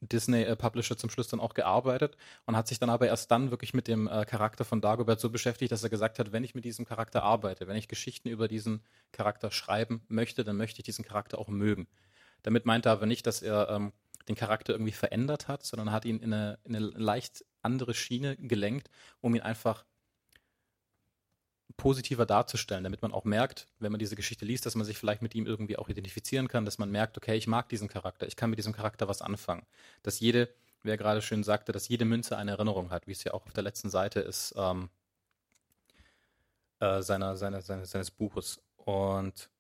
[0.09, 2.17] Disney-Publisher äh, zum Schluss dann auch gearbeitet
[2.47, 5.31] und hat sich dann aber erst dann wirklich mit dem äh, Charakter von Dagobert so
[5.31, 8.49] beschäftigt, dass er gesagt hat, wenn ich mit diesem Charakter arbeite, wenn ich Geschichten über
[8.49, 11.87] diesen Charakter schreiben möchte, dann möchte ich diesen Charakter auch mögen.
[12.43, 13.93] Damit meint er aber nicht, dass er ähm,
[14.29, 18.37] den Charakter irgendwie verändert hat, sondern hat ihn in eine, in eine leicht andere Schiene
[18.37, 18.91] gelenkt,
[19.21, 19.85] um ihn einfach
[21.77, 25.23] positiver darzustellen, damit man auch merkt, wenn man diese Geschichte liest, dass man sich vielleicht
[25.23, 28.37] mit ihm irgendwie auch identifizieren kann, dass man merkt, okay, ich mag diesen Charakter, ich
[28.37, 29.67] kann mit diesem Charakter was anfangen.
[30.03, 30.49] Dass jede,
[30.83, 33.53] wer gerade schön sagte, dass jede Münze eine Erinnerung hat, wie es ja auch auf
[33.53, 34.89] der letzten Seite ist ähm,
[36.81, 38.61] äh, seiner, seiner, seines, seines Buches.
[38.77, 39.51] Und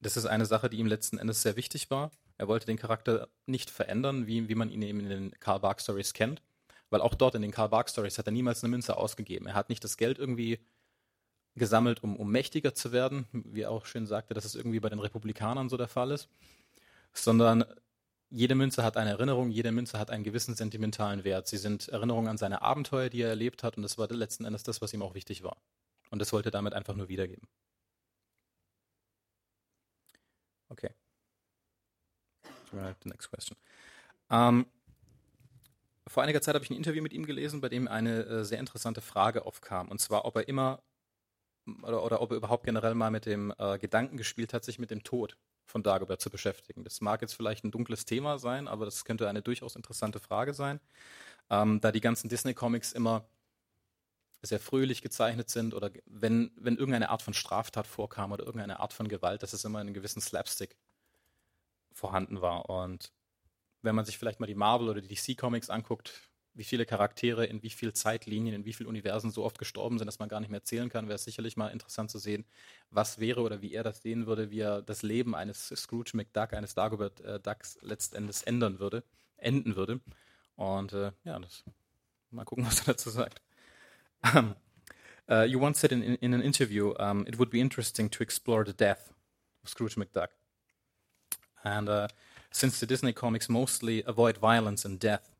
[0.00, 2.10] das ist eine Sache, die ihm letzten Endes sehr wichtig war.
[2.38, 5.80] Er wollte den Charakter nicht verändern, wie, wie man ihn eben in den Karl Bark
[5.80, 6.42] Stories kennt,
[6.90, 9.46] weil auch dort in den Karl Bark Stories hat er niemals eine Münze ausgegeben.
[9.46, 10.60] Er hat nicht das Geld irgendwie
[11.56, 14.88] gesammelt, um, um mächtiger zu werden, wie er auch schön sagte, dass es irgendwie bei
[14.88, 16.28] den Republikanern so der Fall ist,
[17.12, 17.64] sondern
[18.28, 21.46] jede Münze hat eine Erinnerung, jede Münze hat einen gewissen sentimentalen Wert.
[21.46, 24.62] Sie sind Erinnerungen an seine Abenteuer, die er erlebt hat, und das war letzten Endes
[24.62, 25.56] das, was ihm auch wichtig war.
[26.10, 27.48] Und das wollte er damit einfach nur wiedergeben.
[30.68, 30.90] Okay.
[32.72, 33.56] The next question.
[34.28, 34.66] Ähm,
[36.08, 38.58] vor einiger Zeit habe ich ein Interview mit ihm gelesen, bei dem eine äh, sehr
[38.58, 39.88] interessante Frage aufkam.
[39.88, 40.82] Und zwar, ob er immer
[41.82, 44.90] oder, oder ob er überhaupt generell mal mit dem äh, Gedanken gespielt hat, sich mit
[44.90, 46.84] dem Tod von Dagobert zu beschäftigen.
[46.84, 50.54] Das mag jetzt vielleicht ein dunkles Thema sein, aber das könnte eine durchaus interessante Frage
[50.54, 50.80] sein,
[51.50, 53.28] ähm, da die ganzen Disney-Comics immer
[54.42, 58.92] sehr fröhlich gezeichnet sind oder wenn, wenn irgendeine Art von Straftat vorkam oder irgendeine Art
[58.92, 60.76] von Gewalt, dass es immer einen gewissen Slapstick
[61.92, 62.68] vorhanden war.
[62.70, 63.12] Und
[63.82, 67.44] wenn man sich vielleicht mal die Marvel oder die DC Comics anguckt, wie viele Charaktere
[67.44, 70.40] in wie viel Zeitlinien, in wie vielen Universen so oft gestorben sind, dass man gar
[70.40, 72.44] nicht mehr zählen kann, wäre es sicherlich mal interessant zu sehen,
[72.90, 76.54] was wäre oder wie er das sehen würde, wie er das Leben eines Scrooge McDuck,
[76.54, 79.04] eines Dagobert äh, Ducks letztendlich ändern würde,
[79.36, 80.00] enden würde.
[80.56, 81.62] Und äh, ja, das,
[82.30, 83.42] mal gucken, was er dazu sagt.
[84.34, 84.56] Um,
[85.30, 88.22] uh, you once said in, in, in an interview, um, it would be interesting to
[88.22, 89.12] explore the death
[89.62, 90.28] of Scrooge McDuck.
[91.62, 92.08] And uh,
[92.50, 95.35] since the Disney comics mostly avoid violence and death,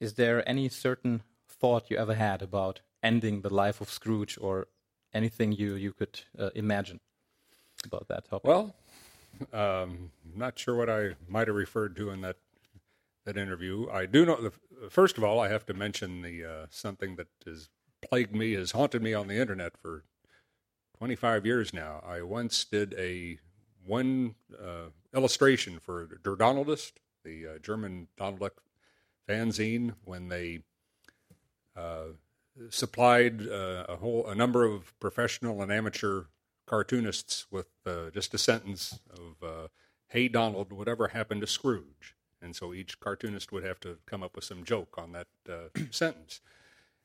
[0.00, 4.68] is there any certain thought you ever had about ending the life of Scrooge or
[5.14, 7.00] anything you, you could uh, imagine
[7.84, 8.48] about that topic?
[8.48, 8.74] Well,
[9.52, 12.36] um, not sure what I might have referred to in that
[13.24, 13.88] that interview.
[13.90, 14.40] I do know.
[14.40, 14.52] The,
[14.88, 17.68] first of all, I have to mention the uh, something that has
[18.00, 20.04] plagued me, has haunted me on the internet for
[20.98, 22.02] 25 years now.
[22.06, 23.38] I once did a
[23.84, 26.92] one uh, illustration for Der Donaldist,
[27.24, 28.62] the uh, German Donald Duck
[29.28, 30.60] fanzine when they
[31.76, 32.12] uh,
[32.70, 36.24] supplied uh, a whole a number of professional and amateur
[36.66, 39.68] cartoonists with uh, just a sentence of uh,
[40.08, 44.36] "Hey Donald, whatever happened to Scrooge?" And so each cartoonist would have to come up
[44.36, 46.40] with some joke on that uh, sentence.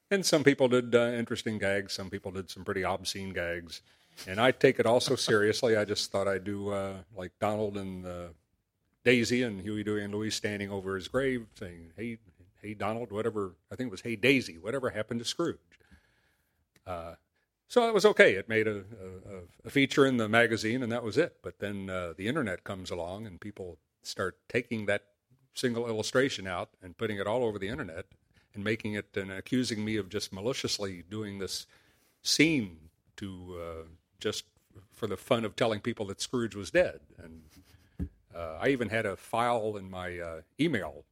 [0.10, 1.94] And some people did uh, interesting gags.
[1.94, 3.82] Some people did some pretty obscene gags.
[4.28, 5.78] And I take it all so seriously.
[5.78, 6.74] I just thought I'd do
[7.16, 8.06] like Donald and
[9.04, 12.18] Daisy and Huey, Dewey, and Louie standing over his grave saying, Hey,
[12.62, 15.58] hey, Donald, whatever, I think it was Hey, Daisy, whatever happened to Scrooge?
[16.86, 17.16] Uh,
[17.68, 18.34] so it was okay.
[18.34, 21.38] It made a, a, a, feature in the magazine, and that was it.
[21.42, 25.04] But then uh, the internet comes along, and people start taking that
[25.54, 28.08] single illustration out and putting it all over the internet
[28.54, 31.66] and making it and accusing me of just maliciously doing this
[32.22, 33.88] scene to uh,
[34.20, 34.46] just
[34.94, 37.00] for the fun of telling people that Scrooge was dead.
[37.18, 37.44] And
[38.36, 41.06] uh, I even had a file in my uh, email,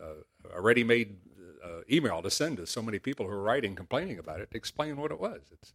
[0.00, 0.22] uh,
[0.54, 1.16] a ready-made
[1.64, 4.56] uh, email to send to so many people who are writing complaining about it to
[4.56, 5.40] explain what it was.
[5.52, 5.72] It's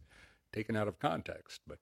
[0.52, 1.78] taken out of context, but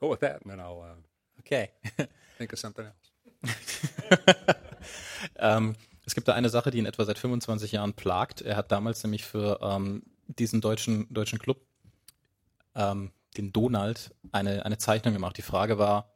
[0.00, 1.70] go with that, and then I'll uh, okay
[2.38, 3.10] think of something else.
[5.36, 8.42] ähm, es gibt da eine Sache, die ihn etwa seit 25 Jahren plagt.
[8.42, 11.60] Er hat damals nämlich für ähm, diesen deutschen, deutschen Club,
[12.74, 15.36] ähm, den Donald, eine, eine Zeichnung gemacht.
[15.36, 16.12] Die Frage war,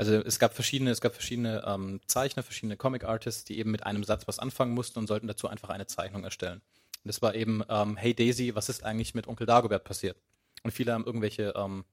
[0.00, 4.02] also es gab verschiedene, es gab verschiedene ähm, Zeichner, verschiedene Comic-Artists, die eben mit einem
[4.02, 6.62] Satz was anfangen mussten und sollten dazu einfach eine Zeichnung erstellen.
[7.04, 10.16] Und das war eben, ähm, hey Daisy, was ist eigentlich mit Onkel Dagobert passiert?
[10.62, 11.84] Und viele haben irgendwelche ähm,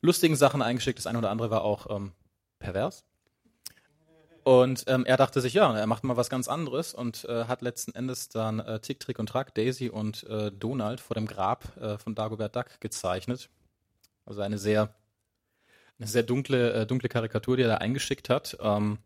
[0.00, 0.98] lustigen Sachen eingeschickt.
[0.98, 2.10] Das eine oder andere war auch ähm,
[2.58, 3.04] pervers.
[4.42, 7.62] Und ähm, er dachte sich, ja, er macht mal was ganz anderes und äh, hat
[7.62, 11.76] letzten Endes dann äh, Tick, Trick und Track, Daisy und äh, Donald vor dem Grab
[11.76, 13.48] äh, von Dagobert Duck gezeichnet.
[14.26, 14.92] Also eine sehr
[15.98, 18.56] eine sehr dunkle, äh, dunkle Karikatur, die er da eingeschickt hat.
[18.60, 18.98] Ähm,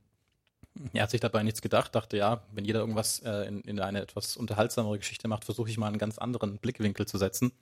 [0.93, 4.03] er hat sich dabei nichts gedacht, dachte, ja, wenn jeder irgendwas äh, in, in, eine
[4.03, 7.53] etwas unterhaltsamere Geschichte macht, versuche ich mal einen ganz anderen Blickwinkel zu setzen.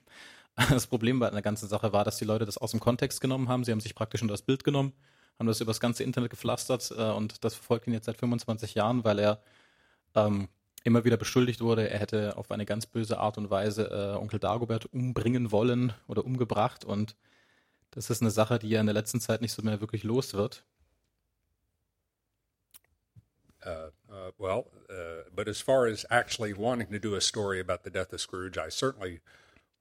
[0.69, 3.49] Das Problem bei der ganzen Sache war, dass die Leute das aus dem Kontext genommen
[3.49, 3.65] haben.
[3.65, 4.93] Sie haben sich praktisch nur das Bild genommen,
[5.37, 8.73] haben das über das ganze Internet gepflastert äh, und das verfolgt ihn jetzt seit 25
[8.73, 9.41] Jahren, weil er
[10.15, 10.47] ähm,
[10.85, 14.39] immer wieder beschuldigt wurde, er hätte auf eine ganz böse Art und Weise äh, Onkel
[14.39, 17.17] Dagobert umbringen wollen oder umgebracht und
[17.95, 20.33] Das ist eine Sache, die ja in der letzten Zeit nicht so mehr wirklich los
[20.33, 20.65] wird.
[23.65, 27.83] Uh, uh, well, uh, but as far as actually wanting to do a story about
[27.83, 29.21] the death of Scrooge, I certainly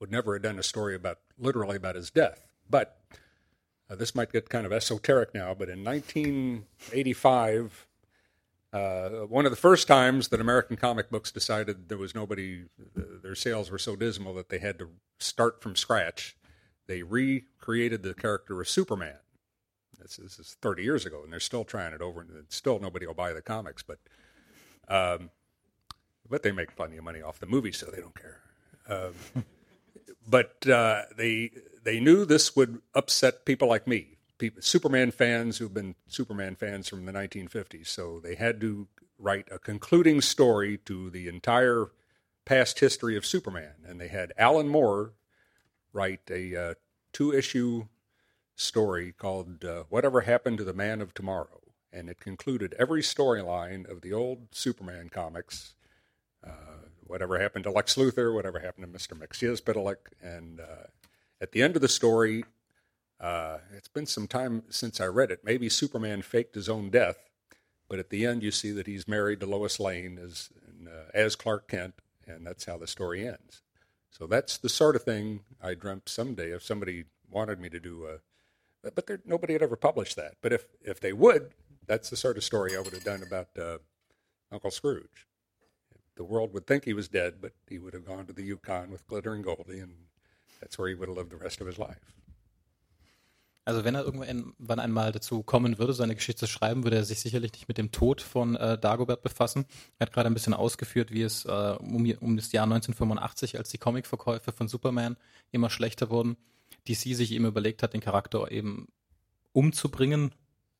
[0.00, 2.46] would never have done a story about literally about his death.
[2.70, 2.98] But
[3.90, 7.86] uh, this might get kind of esoteric now, but in 1985,
[8.72, 13.34] uh, one of the first times that American comic books decided there was nobody, their
[13.34, 16.38] sales were so dismal that they had to start from scratch
[16.86, 19.16] they recreated the character of Superman.
[20.00, 23.06] This, this, is 30 years ago, and they're still trying it over, and still nobody
[23.06, 23.82] will buy the comics.
[23.82, 23.98] But,
[24.88, 25.30] um,
[26.28, 28.40] but they make plenty of money off the movie, so they don't care.
[28.88, 29.44] Um,
[30.28, 31.50] but uh, they
[31.84, 36.88] they knew this would upset people like me, people, Superman fans who've been Superman fans
[36.88, 37.86] from the 1950s.
[37.86, 41.90] So they had to write a concluding story to the entire
[42.44, 45.12] past history of Superman, and they had Alan Moore
[45.94, 46.74] write a uh,
[47.12, 47.86] two issue
[48.56, 51.60] story called uh, Whatever Happened to the Man of Tomorrow.
[51.92, 55.74] And it concluded every storyline of the old Superman comics.
[56.44, 59.16] Uh, whatever happened to Lex Luthor, whatever happened to Mr.
[59.16, 59.96] Mxyzptlk.
[60.20, 60.88] And uh,
[61.40, 62.44] at the end of the story,
[63.20, 65.40] uh, it's been some time since I read it.
[65.44, 67.30] Maybe Superman faked his own death,
[67.88, 70.50] but at the end you see that he's married to Lois Lane as,
[70.86, 71.94] uh, as Clark Kent,
[72.26, 73.62] and that's how the story ends.
[74.16, 78.06] So that's the sort of thing I dreamt someday if somebody wanted me to do
[78.06, 78.18] a,
[78.94, 80.34] but there, nobody had ever published that.
[80.40, 81.50] But if if they would,
[81.86, 83.78] that's the sort of story I would have done about uh,
[84.52, 85.26] Uncle Scrooge.
[86.16, 88.92] The world would think he was dead, but he would have gone to the Yukon
[88.92, 89.94] with Glittering Goldie, and
[90.60, 92.14] that's where he would have lived the rest of his life.
[93.64, 97.20] Also wenn er irgendwann einmal dazu kommen würde, seine Geschichte zu schreiben, würde er sich
[97.20, 99.64] sicherlich nicht mit dem Tod von äh, Dagobert befassen.
[99.98, 103.70] Er hat gerade ein bisschen ausgeführt, wie es äh, um, um, das Jahr 1985, als
[103.70, 105.16] die Comicverkäufe von Superman
[105.50, 106.36] immer schlechter wurden,
[106.86, 108.88] DC sich eben überlegt hat, den Charakter eben
[109.52, 110.34] umzubringen,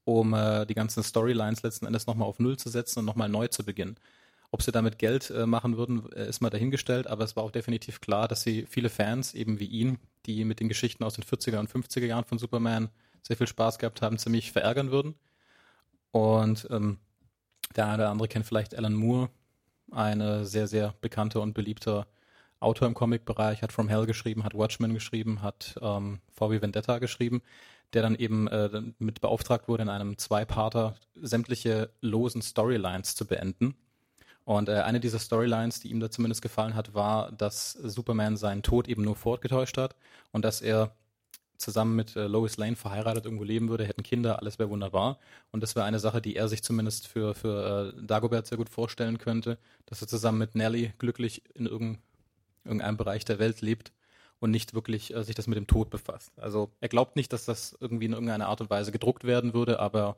[0.05, 3.49] um äh, die ganzen Storylines letzten Endes nochmal auf Null zu setzen und nochmal neu
[3.49, 3.97] zu beginnen.
[4.51, 7.51] Ob sie damit Geld äh, machen würden, äh, ist mal dahingestellt, aber es war auch
[7.51, 11.25] definitiv klar, dass sie viele Fans, eben wie ihn, die mit den Geschichten aus den
[11.25, 12.89] 40er und 50er Jahren von Superman
[13.23, 15.15] sehr viel Spaß gehabt haben, ziemlich verärgern würden.
[16.13, 16.99] Und ähm,
[17.75, 19.31] der eine oder andere kennt vielleicht Alan Moore,
[19.91, 22.07] eine sehr, sehr bekannter und beliebter
[22.61, 27.43] Autor im Comic-Bereich, hat From Hell geschrieben, hat Watchmen geschrieben, hat ähm, VW Vendetta geschrieben,
[27.93, 33.75] der dann eben äh, mit beauftragt wurde, in einem Zwei-Parter sämtliche losen Storylines zu beenden
[34.45, 38.63] und äh, eine dieser Storylines, die ihm da zumindest gefallen hat, war, dass Superman seinen
[38.63, 39.97] Tod eben nur fortgetäuscht hat
[40.33, 40.95] und dass er
[41.57, 45.19] zusammen mit äh, Lois Lane verheiratet irgendwo leben würde, hätten Kinder, alles wäre wunderbar.
[45.51, 48.69] Und das wäre eine Sache, die er sich zumindest für, für äh, Dagobert sehr gut
[48.69, 52.03] vorstellen könnte, dass er zusammen mit Nelly glücklich in irgendein,
[52.65, 53.93] irgendeinem Bereich der Welt lebt
[54.41, 56.33] und nicht wirklich äh, sich das mit dem Tod befasst.
[56.39, 59.81] Also er glaubt nicht, dass das irgendwie in irgendeiner Art und Weise gedruckt werden würde,
[59.81, 60.17] aber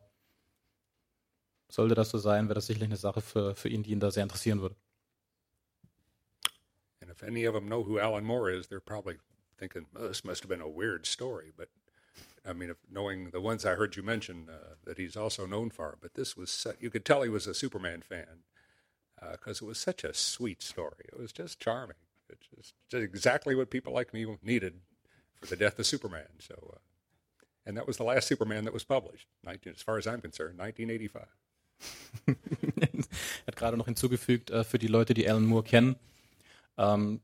[1.68, 4.10] sollte das so sein, wäre das sicherlich eine Sache für, für ihn, die ihn da
[4.10, 4.76] sehr interessieren würde.
[7.00, 9.18] And if any of them know who Alan Moore is, they're probably
[9.58, 11.52] thinking, oh, this must have been a weird story.
[11.56, 11.68] But
[12.48, 15.70] I mean, if knowing the ones I heard you mention uh, that he's also known
[15.70, 18.44] for, but this was, you could tell he was a Superman fan
[19.32, 21.06] because uh, it was such a sweet story.
[21.08, 21.96] It was just charming.
[22.28, 24.80] It's just, just, exactly what people like me needed
[25.40, 26.26] for the death of Superman.
[26.38, 26.78] So, uh,
[27.64, 30.58] and that was the last Superman that was published, 19, as far as I'm concerned,
[30.58, 31.26] 1985.
[32.26, 35.96] er hat gerade noch hinzugefügt, äh, für die Leute, die Alan Moore kennen,
[36.78, 37.20] ähm,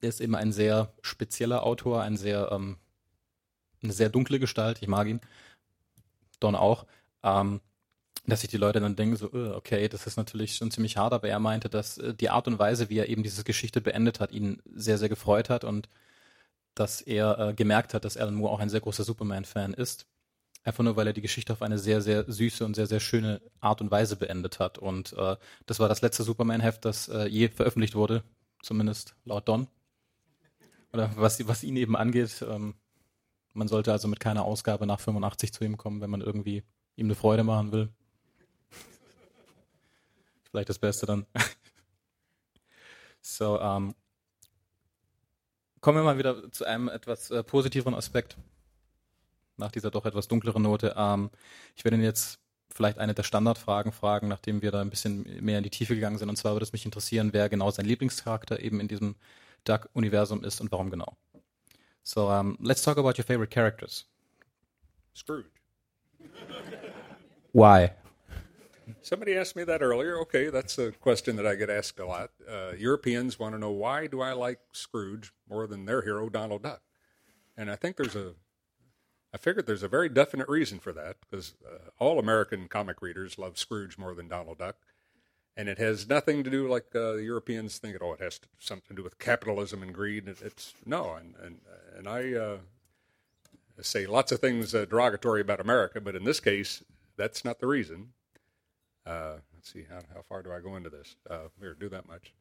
[0.00, 2.76] er ist eben ein sehr spezieller Autor, ein sehr, ähm,
[3.82, 5.20] eine sehr dunkle Gestalt, ich mag ihn,
[6.40, 6.86] Don auch,
[7.22, 7.60] ähm,
[8.26, 11.12] dass sich die Leute dann denken, so, äh, okay, das ist natürlich schon ziemlich hart,
[11.12, 14.20] aber er meinte, dass äh, die Art und Weise, wie er eben diese Geschichte beendet
[14.20, 15.88] hat, ihn sehr, sehr gefreut hat und
[16.74, 20.06] dass er äh, gemerkt hat, dass Alan Moore auch ein sehr großer Superman-Fan ist
[20.66, 23.40] Einfach nur, weil er die Geschichte auf eine sehr, sehr süße und sehr, sehr schöne
[23.60, 24.78] Art und Weise beendet hat.
[24.78, 28.24] Und äh, das war das letzte Superman-Heft, das äh, je veröffentlicht wurde,
[28.62, 29.68] zumindest laut Don.
[30.92, 32.44] Oder was, was ihn eben angeht.
[32.50, 32.74] Ähm,
[33.52, 36.64] man sollte also mit keiner Ausgabe nach 85 zu ihm kommen, wenn man irgendwie
[36.96, 37.88] ihm eine Freude machen will.
[40.50, 41.26] Vielleicht das Beste dann.
[43.20, 43.94] so, ähm,
[45.80, 48.36] kommen wir mal wieder zu einem etwas äh, positiveren Aspekt
[49.56, 50.94] nach dieser doch etwas dunkleren Note.
[50.96, 51.30] Ähm,
[51.74, 52.38] ich werde Ihnen jetzt
[52.76, 56.18] vielleicht eine der Standardfragen fragen, nachdem wir da ein bisschen mehr in die Tiefe gegangen
[56.18, 56.28] sind.
[56.28, 59.16] Und zwar würde es mich interessieren, wer genau sein Lieblingscharakter eben in diesem
[59.64, 61.16] Duck-Universum ist und warum genau.
[62.02, 64.06] So, um, let's talk about your favorite characters.
[65.14, 65.46] Scrooge.
[67.52, 67.90] Why?
[69.02, 70.20] Somebody asked me that earlier.
[70.20, 72.30] Okay, that's a question that I get asked a lot.
[72.48, 76.62] Uh, Europeans want to know why do I like Scrooge more than their hero Donald
[76.62, 76.82] Duck,
[77.56, 78.34] and I think there's a
[79.36, 83.38] I figured there's a very definite reason for that because uh, all American comic readers
[83.38, 84.76] love Scrooge more than Donald Duck.
[85.54, 87.94] And it has nothing to do like uh, the Europeans think.
[87.94, 90.26] It, oh, it has to, something to do with capitalism and greed.
[90.26, 91.58] It, it's no, and and
[91.98, 92.56] and I uh,
[93.82, 96.82] say lots of things uh, derogatory about America, but in this case,
[97.18, 98.12] that's not the reason.
[99.04, 101.16] Uh, let's see how how far do I go into this?
[101.28, 102.32] Uh, here, do that much.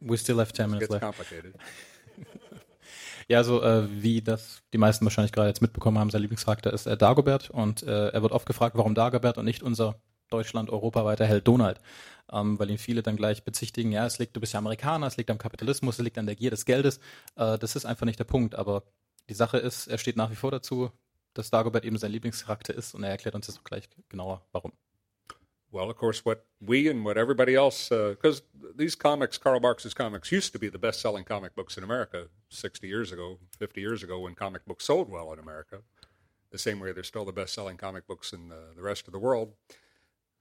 [0.00, 1.02] We still have ten minutes left.
[1.02, 1.56] complicated.
[3.28, 6.86] Ja, so äh, wie das die meisten wahrscheinlich gerade jetzt mitbekommen haben, sein Lieblingscharakter ist
[6.86, 11.26] äh, Dagobert und äh, er wird oft gefragt, warum Dagobert und nicht unser Deutschland, europaweiter
[11.26, 11.80] Held Donald.
[12.32, 15.16] Ähm, weil ihn viele dann gleich bezichtigen, ja, es liegt, du bist ja Amerikaner, es
[15.16, 16.98] liegt am Kapitalismus, es liegt an der Gier des Geldes.
[17.36, 18.56] Äh, das ist einfach nicht der Punkt.
[18.56, 18.82] Aber
[19.28, 20.90] die Sache ist, er steht nach wie vor dazu,
[21.34, 24.72] dass Dagobert eben sein Lieblingscharakter ist und er erklärt uns jetzt auch gleich genauer, warum.
[25.72, 29.94] Well, of course, what we and what everybody else, because uh, these comics, Karl Marx's
[29.94, 33.80] comics, used to be the best selling comic books in America 60 years ago, 50
[33.80, 35.80] years ago, when comic books sold well in America.
[36.50, 39.12] The same way they're still the best selling comic books in the, the rest of
[39.12, 39.52] the world.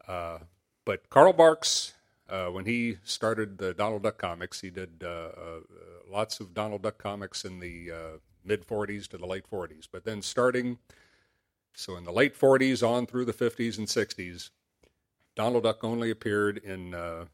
[0.07, 0.39] Uh,
[0.85, 1.93] but Karl Marx,
[2.29, 5.59] uh, when he started the Donald Duck comics, he did uh, uh,
[6.09, 9.87] lots of Donald Duck comics in the uh, mid 40s to the late 40s.
[9.91, 10.77] But then starting,
[11.73, 14.51] so in the late 40s on through the 50s and 60s,
[15.35, 17.25] Donald Duck only appeared in uh,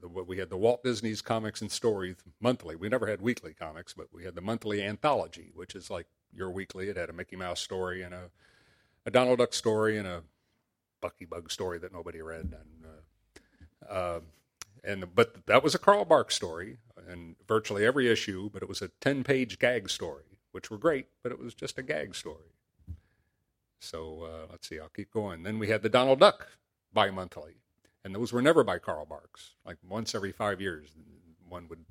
[0.00, 2.76] the, we had the Walt Disney's Comics and Stories monthly.
[2.76, 6.50] We never had weekly comics, but we had the monthly anthology, which is like your
[6.50, 6.88] weekly.
[6.88, 8.30] It had a Mickey Mouse story and a,
[9.04, 10.22] a Donald Duck story and a
[11.00, 12.54] Bucky Bug story that nobody read.
[12.54, 12.84] And,
[13.90, 14.20] uh, uh,
[14.84, 18.50] and but that was a Carl Bark story, and virtually every issue.
[18.52, 21.82] But it was a ten-page gag story, which were great, but it was just a
[21.82, 22.52] gag story.
[23.80, 25.42] So uh, let's see, I'll keep going.
[25.42, 26.48] Then we had the Donald Duck
[26.96, 27.58] bi-monthly,
[28.02, 29.52] and those were never by Carl Barks.
[29.64, 30.88] Like once every five years,
[31.46, 31.84] one would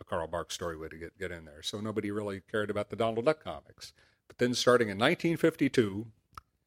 [0.00, 1.62] a Carl Barks story would get get in there.
[1.62, 3.92] So nobody really cared about the Donald Duck comics.
[4.28, 6.06] But then, starting in 1952,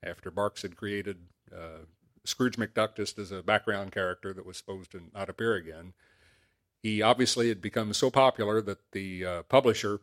[0.02, 1.18] after Barks had created
[1.54, 1.86] uh,
[2.24, 5.94] Scrooge McDuck just as a background character that was supposed to not appear again,
[6.82, 10.00] he obviously had become so popular that the uh, publisher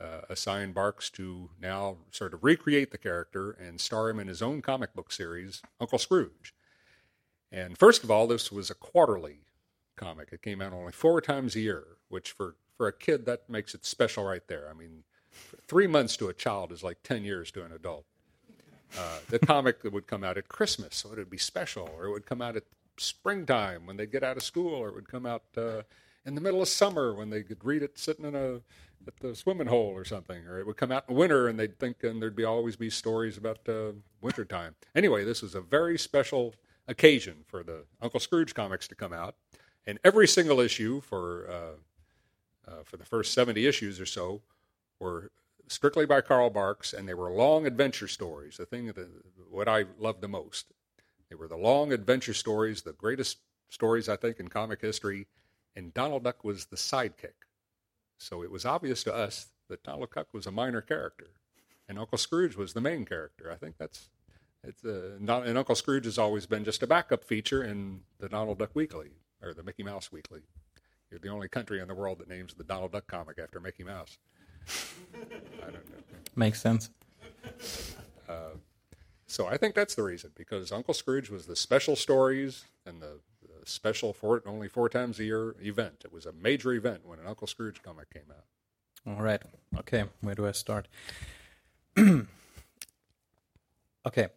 [0.00, 4.42] uh, assigned Barks to now sort of recreate the character and star him in his
[4.42, 6.54] own comic book series, Uncle Scrooge.
[7.52, 9.40] And first of all, this was a quarterly
[9.96, 10.30] comic.
[10.32, 13.74] It came out only four times a year, which for, for a kid, that makes
[13.74, 14.68] it special right there.
[14.70, 15.04] I mean,
[15.68, 18.06] three months to a child is like 10 years to an adult.
[18.98, 22.06] Uh, the comic that would come out at Christmas, so it would be special, or
[22.06, 22.64] it would come out at
[22.96, 25.82] springtime when they'd get out of school, or it would come out uh,
[26.24, 28.60] in the middle of summer when they could read it sitting in a
[29.06, 31.76] at the swimming hole or something, or it would come out in winter and they'd
[31.78, 33.90] think and there'd be always be stories about uh,
[34.20, 34.76] winter time.
[34.94, 36.54] Anyway, this was a very special
[36.88, 39.36] occasion for the Uncle Scrooge comics to come out,
[39.86, 44.42] and every single issue for uh, uh, for the first seventy issues or so
[44.98, 45.30] were
[45.68, 48.56] strictly by Carl Barks, and they were long adventure stories.
[48.56, 49.08] The thing that
[49.50, 50.66] what I loved the most,
[51.28, 55.26] they were the long adventure stories, the greatest stories I think in comic history,
[55.74, 57.46] and Donald Duck was the sidekick.
[58.18, 61.30] So it was obvious to us that Donald Duck was a minor character,
[61.88, 63.50] and Uncle Scrooge was the main character.
[63.50, 64.10] I think that's
[64.64, 68.28] it's uh, not, and Uncle Scrooge has always been just a backup feature in the
[68.28, 69.10] Donald Duck Weekly
[69.42, 70.42] or the Mickey Mouse Weekly.
[71.10, 73.84] You're the only country in the world that names the Donald Duck comic after Mickey
[73.84, 74.18] Mouse.
[75.60, 76.02] I don't know.
[76.36, 76.90] Makes sense.
[78.28, 78.56] Uh,
[79.26, 83.18] so I think that's the reason because Uncle Scrooge was the special stories and the,
[83.42, 86.02] the special four, only four times a year event.
[86.04, 88.44] It was a major event when an Uncle Scrooge comic came out.
[89.06, 89.42] All right.
[89.78, 90.04] Okay.
[90.20, 90.86] Where do I start?
[94.06, 94.28] okay.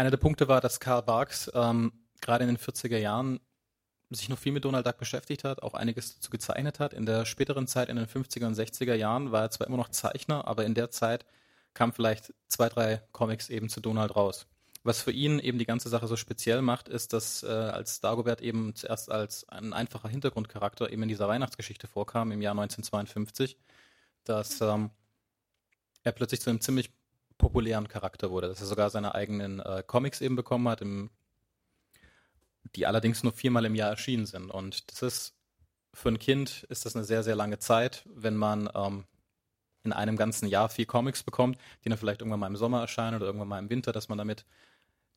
[0.00, 1.92] Einer der Punkte war, dass Karl Barks ähm,
[2.22, 3.38] gerade in den 40er Jahren
[4.08, 6.94] sich noch viel mit Donald Duck beschäftigt hat, auch einiges dazu gezeichnet hat.
[6.94, 9.90] In der späteren Zeit, in den 50er und 60er Jahren, war er zwar immer noch
[9.90, 11.26] Zeichner, aber in der Zeit
[11.74, 14.46] kamen vielleicht zwei, drei Comics eben zu Donald raus.
[14.84, 18.40] Was für ihn eben die ganze Sache so speziell macht, ist, dass äh, als Dagobert
[18.40, 23.58] eben zuerst als ein einfacher Hintergrundcharakter eben in dieser Weihnachtsgeschichte vorkam im Jahr 1952,
[24.24, 24.92] dass ähm,
[26.04, 26.90] er plötzlich zu einem ziemlich
[27.40, 31.10] populären Charakter wurde, dass er sogar seine eigenen äh, Comics eben bekommen hat, im,
[32.76, 34.50] die allerdings nur viermal im Jahr erschienen sind.
[34.50, 35.34] Und das ist
[35.94, 39.04] für ein Kind ist das eine sehr, sehr lange Zeit, wenn man ähm,
[39.82, 43.16] in einem ganzen Jahr vier Comics bekommt, die dann vielleicht irgendwann mal im Sommer erscheinen
[43.16, 44.44] oder irgendwann mal im Winter, dass man damit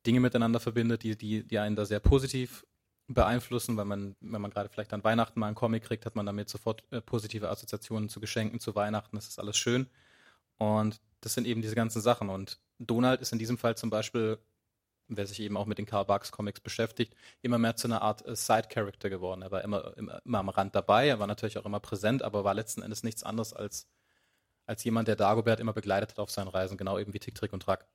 [0.08, 2.66] Dinge miteinander verbindet, die, die, die einen da sehr positiv
[3.08, 6.26] beeinflussen, weil man, wenn man gerade vielleicht an Weihnachten mal einen Comic kriegt, hat man
[6.26, 9.88] damit sofort äh, positive Assoziationen zu Geschenken, zu Weihnachten, das ist alles schön.
[10.58, 12.30] Und das sind eben diese ganzen Sachen.
[12.30, 14.40] Und Donald ist in diesem Fall zum Beispiel,
[15.08, 18.26] wer sich eben auch mit den Karl Barks Comics beschäftigt, immer mehr zu einer Art
[18.28, 19.42] äh, Side-Character geworden.
[19.42, 22.44] Er war immer, immer, immer, am Rand dabei, er war natürlich auch immer präsent, aber
[22.44, 23.88] war letzten Endes nichts anderes als,
[24.66, 27.54] als jemand, der Dagobert immer begleitet hat auf seinen Reisen, genau eben wie Tick, Trick
[27.54, 27.88] und Track.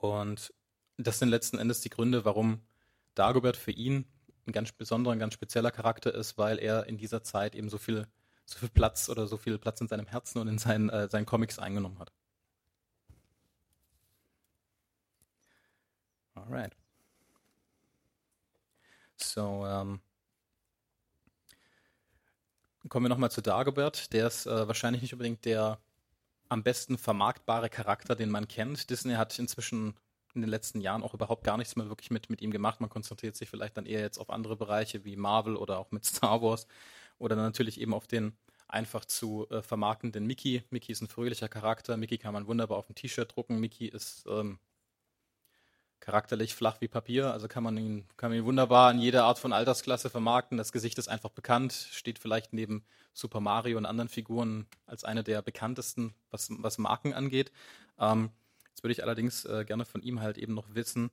[0.00, 0.52] Und
[0.98, 2.60] das sind letzten Endes die Gründe, warum
[3.14, 4.06] Dagobert für ihn
[4.46, 7.78] ein ganz besonderer, ein ganz spezieller Charakter ist, weil er in dieser Zeit eben so
[7.78, 8.06] viel
[8.46, 11.26] so viel Platz oder so viel Platz in seinem Herzen und in seinen, äh, seinen
[11.26, 12.12] Comics eingenommen hat.
[16.34, 16.76] Alright.
[19.16, 20.00] So, ähm,
[22.88, 24.12] kommen wir nochmal zu Dagobert.
[24.12, 25.78] Der ist äh, wahrscheinlich nicht unbedingt der
[26.48, 28.90] am besten vermarktbare Charakter, den man kennt.
[28.90, 29.94] Disney hat inzwischen
[30.34, 32.80] in den letzten Jahren auch überhaupt gar nichts mehr wirklich mit, mit ihm gemacht.
[32.80, 36.04] Man konzentriert sich vielleicht dann eher jetzt auf andere Bereiche wie Marvel oder auch mit
[36.04, 36.66] Star Wars
[37.22, 38.36] oder natürlich eben auf den
[38.68, 40.64] einfach zu äh, vermarktenden Mickey.
[40.70, 41.96] Mickey ist ein fröhlicher Charakter.
[41.96, 43.60] Mickey kann man wunderbar auf ein T-Shirt drucken.
[43.60, 44.58] Mickey ist ähm,
[46.00, 49.38] charakterlich flach wie Papier, also kann man ihn, kann man ihn wunderbar in jeder Art
[49.38, 50.58] von Altersklasse vermarkten.
[50.58, 55.22] Das Gesicht ist einfach bekannt, steht vielleicht neben Super Mario und anderen Figuren als eine
[55.22, 57.52] der bekanntesten, was, was Marken angeht.
[58.00, 58.30] Ähm,
[58.70, 61.10] jetzt würde ich allerdings äh, gerne von ihm halt eben noch wissen,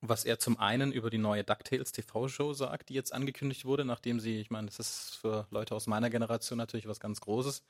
[0.00, 4.20] was er zum einen über die neue DuckTales TV-Show sagt, die jetzt angekündigt wurde, nachdem
[4.20, 7.62] sie, ich meine, das ist für Leute aus meiner Generation natürlich was ganz Großes.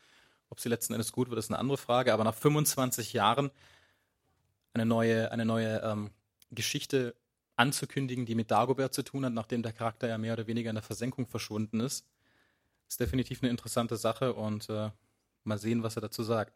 [0.51, 3.51] Ob sie letzten Endes gut wird, ist eine andere Frage, aber nach 25 Jahren
[4.75, 6.11] eine neue, eine neue ähm,
[6.51, 7.15] Geschichte
[7.57, 10.77] anzukündigen, die mit Dagobert zu tun hat, nachdem der Charakter ja mehr oder weniger in
[10.77, 12.07] der Versenkung verschwunden ist,
[12.89, 14.91] ist definitiv eine interessante Sache und äh,
[15.45, 16.53] mal sehen, was er dazu sagt.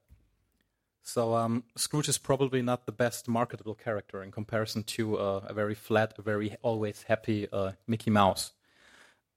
[1.02, 5.52] So um, Scrooge is probably not the best marketable character in comparison to uh, a
[5.52, 8.52] very flat, a very always happy uh, Mickey Mouse,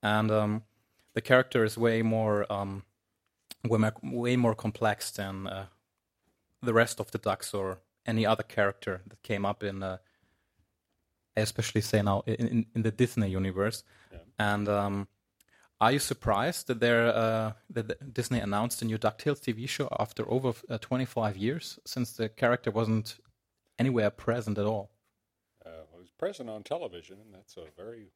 [0.03, 0.63] and um,
[1.16, 2.84] the character is way more um,
[3.68, 5.66] way more, way more complex than uh,
[6.61, 9.97] the rest of the ducks or any other character that came up in, uh,
[11.36, 14.20] especially say now in, in, in the Disney universe, yeah.
[14.38, 15.07] and um,
[15.82, 20.30] are you surprised that there uh, that Disney announced a new Ducktales TV show after
[20.30, 23.17] over uh, 25 years, since the character wasn't
[23.78, 24.89] anywhere present at all?
[25.65, 28.11] Uh, well, it was present on television, and that's a very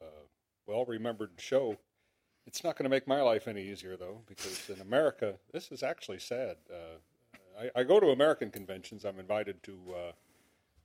[0.00, 0.26] uh,
[0.66, 1.76] well-remembered show.
[2.46, 5.82] It's not going to make my life any easier, though, because in America, this is
[5.82, 6.56] actually sad.
[6.70, 6.98] Uh,
[7.60, 9.04] I, I, go to American conventions.
[9.04, 10.12] I'm invited to uh,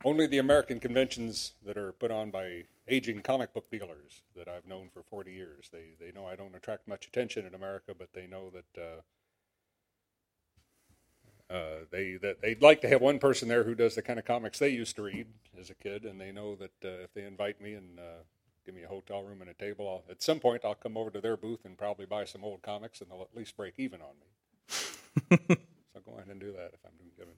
[0.03, 4.65] only the American conventions that are put on by aging comic book dealers that I've
[4.65, 5.69] known for 40 years.
[5.71, 9.01] They they know I don't attract much attention in America, but they know that uh,
[11.53, 14.25] uh, they that they'd like to have one person there who does the kind of
[14.25, 15.27] comics they used to read
[15.59, 18.23] as a kid, and they know that uh, if they invite me and uh,
[18.65, 21.09] give me a hotel room and a table, I'll, at some point I'll come over
[21.09, 23.99] to their booth and probably buy some old comics, and they'll at least break even
[24.01, 24.27] on me.
[25.93, 27.33] so go ahead and do that if I'm given.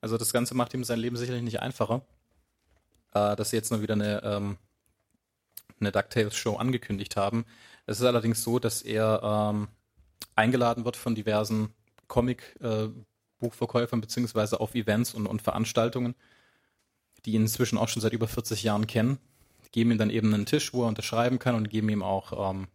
[0.00, 2.02] Also das Ganze macht ihm sein Leben sicherlich nicht einfacher,
[3.14, 4.58] äh, dass sie jetzt nur wieder eine, ähm,
[5.80, 7.44] eine DuckTales-Show angekündigt haben.
[7.86, 9.68] Es ist allerdings so, dass er ähm,
[10.34, 11.72] eingeladen wird von diversen
[12.08, 16.14] Comic-Buchverkäufern äh, beziehungsweise auf Events und, und Veranstaltungen,
[17.24, 19.18] die ihn inzwischen auch schon seit über 40 Jahren kennen.
[19.66, 22.50] Die geben ihm dann eben einen Tisch, wo er unterschreiben kann und geben ihm auch
[22.50, 22.68] ähm,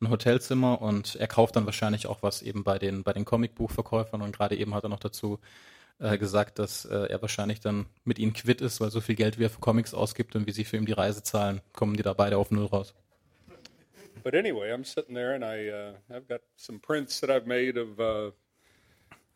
[0.00, 4.22] ein Hotelzimmer und er kauft dann wahrscheinlich auch was eben bei den, bei den Comicbuchverkäufern
[4.22, 5.38] und gerade eben hat er noch dazu
[5.98, 9.38] äh, gesagt, dass äh, er wahrscheinlich dann mit ihnen quitt ist, weil so viel Geld
[9.38, 12.02] wie er für Comics ausgibt und wie sie für ihn die Reise zahlen, kommen die
[12.02, 12.94] da beide auf Null raus.
[14.22, 17.78] But anyway, I'm sitting there and I, uh, I've got some prints that I've made
[17.78, 18.32] of uh,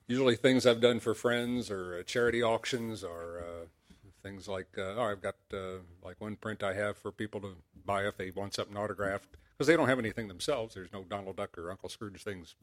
[0.07, 3.67] usually things I've done for friends or uh, charity auctions or uh,
[4.23, 7.57] things like, uh, oh, I've got uh, like one print I have for people to
[7.87, 10.75] buy if they want something autographed because they don't have anything themselves.
[10.75, 12.57] There's no Donald Duck or Uncle Scrooge things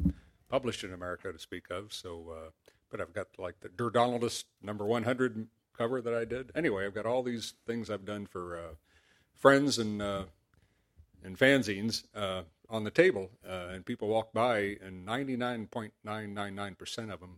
[0.50, 1.94] published in America to speak of.
[1.94, 2.50] So, uh,
[2.89, 6.52] but I've got like the Der Donaldist number 100 cover that I did.
[6.54, 8.74] Anyway, I've got all these things I've done for uh,
[9.34, 10.26] friends and uh,
[11.24, 17.36] and fanzines uh, on the table, uh, and people walk by, and 99.999% of them,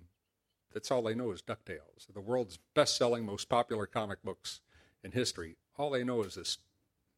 [0.74, 4.62] that's all they know is Ducktales, the world's best-selling, most popular comic books
[5.04, 5.58] in history.
[5.78, 6.60] All they know is this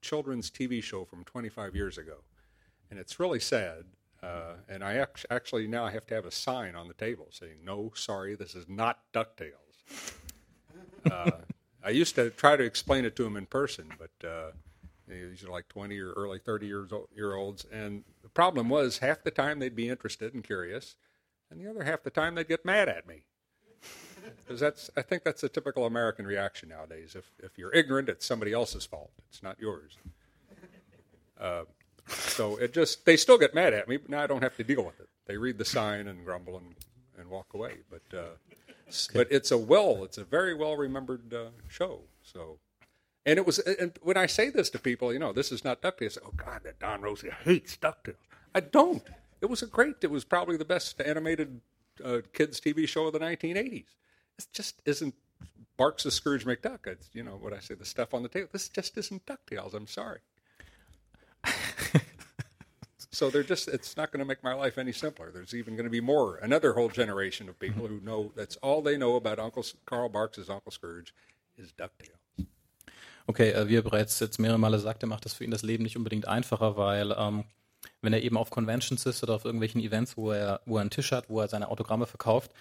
[0.06, 2.18] children's TV show from 25 years ago,
[2.90, 3.86] and it's really sad.
[4.22, 7.28] Uh, and I act- actually now I have to have a sign on the table
[7.32, 9.54] saying, "No, sorry, this is not Ducktales."
[11.12, 11.32] uh,
[11.84, 14.52] I used to try to explain it to them in person, but uh,
[15.08, 19.00] these are like 20 or early 30 years old, year olds, and the problem was
[19.00, 20.96] half the time they'd be interested and curious,
[21.52, 23.26] and the other half the time they'd get mad at me
[24.38, 27.16] because that's I think that's a typical American reaction nowadays.
[27.16, 29.12] If if you're ignorant, it's somebody else's fault.
[29.30, 29.98] It's not yours.
[31.40, 31.64] Uh,
[32.08, 34.64] so it just they still get mad at me, but now I don't have to
[34.64, 35.10] deal with it.
[35.26, 36.76] They read the sign and grumble and,
[37.18, 37.78] and walk away.
[37.90, 38.38] But uh, okay.
[39.14, 42.02] but it's a well, it's a very well remembered uh, show.
[42.22, 42.60] So.
[43.28, 45.82] And it was, and when I say this to people, you know, this is not
[45.82, 46.20] DuckTales.
[46.24, 48.18] Oh God, that Don Rosie hates DuckTales.
[48.54, 49.02] I don't.
[49.42, 49.96] It was a great.
[50.02, 51.60] It was probably the best animated
[52.04, 53.86] uh, kids TV show of the 1980s.
[54.38, 55.16] This just isn't
[55.78, 56.88] Barks the Scrooge McDuck.
[56.88, 58.50] It's, you know what I say, the stuff on the table.
[58.52, 59.74] This just isn't DuckTales.
[59.74, 60.20] I'm sorry.
[63.12, 65.32] so they're just, it's not going to make my life any simpler.
[65.32, 68.82] There's even going to be more, another whole generation of people who know that's all
[68.82, 71.14] they know about Uncle Carl Barks' Uncle Scrooge
[71.58, 72.48] is DuckTales.
[73.28, 75.84] Okay, äh, wie er bereits jetzt mehrere Male sagte, macht das für ihn das Leben
[75.84, 77.46] nicht unbedingt einfacher, weil ähm,
[78.02, 80.92] wenn er eben auf Conventions ist oder auf irgendwelchen Events, wo er, wo er einen
[80.92, 82.52] Tisch hat, wo er seine Autogramme verkauft,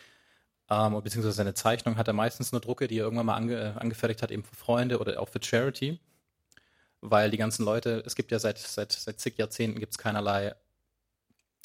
[0.71, 3.79] ähm, beziehungsweise seine Zeichnung, hat er meistens nur Drucke, die er irgendwann mal ange, äh,
[3.79, 6.01] angefertigt hat, eben für Freunde oder auch für Charity.
[7.01, 10.55] Weil die ganzen Leute, es gibt ja seit, seit, seit zig Jahrzehnten gibt es keinerlei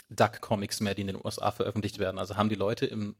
[0.09, 2.19] Duck-Comics mehr, die in den USA veröffentlicht werden.
[2.19, 3.15] Also haben die Leute im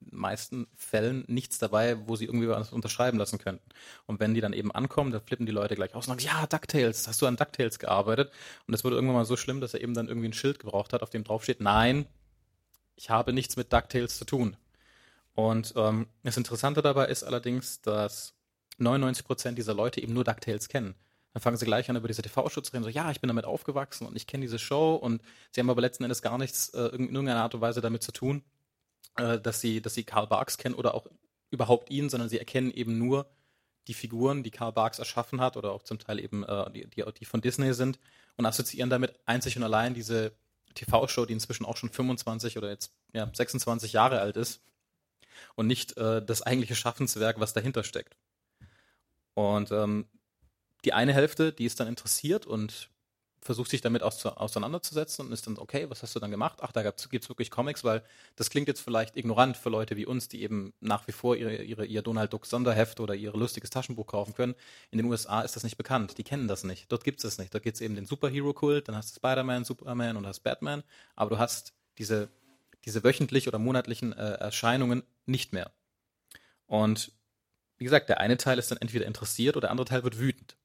[0.00, 3.68] meisten Fällen nichts dabei, wo sie irgendwie was unterschreiben lassen könnten.
[4.06, 6.46] Und wenn die dann eben ankommen, dann flippen die Leute gleich aus und sagen, ja,
[6.46, 8.30] DuckTales, hast du an DuckTales gearbeitet?
[8.66, 10.92] Und das wurde irgendwann mal so schlimm, dass er eben dann irgendwie ein Schild gebraucht
[10.92, 12.06] hat, auf dem drauf steht, nein,
[12.94, 14.56] ich habe nichts mit DuckTales zu tun.
[15.36, 18.34] Und ähm, das Interessante dabei ist allerdings, dass
[18.80, 20.94] 99% dieser Leute eben nur DuckTales kennen.
[21.34, 23.44] Dann fangen sie gleich an, über diese TV-Show zu reden, so, ja, ich bin damit
[23.44, 25.20] aufgewachsen und ich kenne diese Show und
[25.50, 28.12] sie haben aber letzten Endes gar nichts äh, in irgendeiner Art und Weise damit zu
[28.12, 28.42] tun,
[29.18, 31.06] äh, dass sie, dass sie Karl Barks kennen oder auch
[31.50, 33.28] überhaupt ihn, sondern sie erkennen eben nur
[33.88, 37.04] die Figuren, die Karl Barks erschaffen hat oder auch zum Teil eben äh, die, die,
[37.20, 37.98] die von Disney sind
[38.38, 40.32] und assoziieren damit einzig und allein diese
[40.74, 44.62] TV-Show, die inzwischen auch schon 25 oder jetzt ja, 26 Jahre alt ist
[45.54, 48.16] und nicht äh, das eigentliche Schaffenswerk, was dahinter steckt.
[49.34, 50.06] Und ähm,
[50.84, 52.90] die eine Hälfte, die ist dann interessiert und
[53.46, 56.58] versucht sich damit auseinanderzusetzen und ist dann, okay, was hast du dann gemacht?
[56.60, 58.02] Ach, da gibt es wirklich Comics, weil
[58.34, 61.62] das klingt jetzt vielleicht ignorant für Leute wie uns, die eben nach wie vor ihre,
[61.62, 64.54] ihre, ihr Donald Duck Sonderheft oder ihr lustiges Taschenbuch kaufen können.
[64.90, 66.18] In den USA ist das nicht bekannt.
[66.18, 66.90] Die kennen das nicht.
[66.92, 67.54] Dort gibt es das nicht.
[67.54, 70.82] Dort gibt es eben den Superhero-Kult, dann hast du Spider-Man, Superman und hast Batman,
[71.14, 72.28] aber du hast diese,
[72.84, 75.72] diese wöchentlich oder monatlichen äh, Erscheinungen nicht mehr.
[76.66, 77.12] Und
[77.78, 80.56] wie gesagt, der eine Teil ist dann entweder interessiert oder der andere Teil wird wütend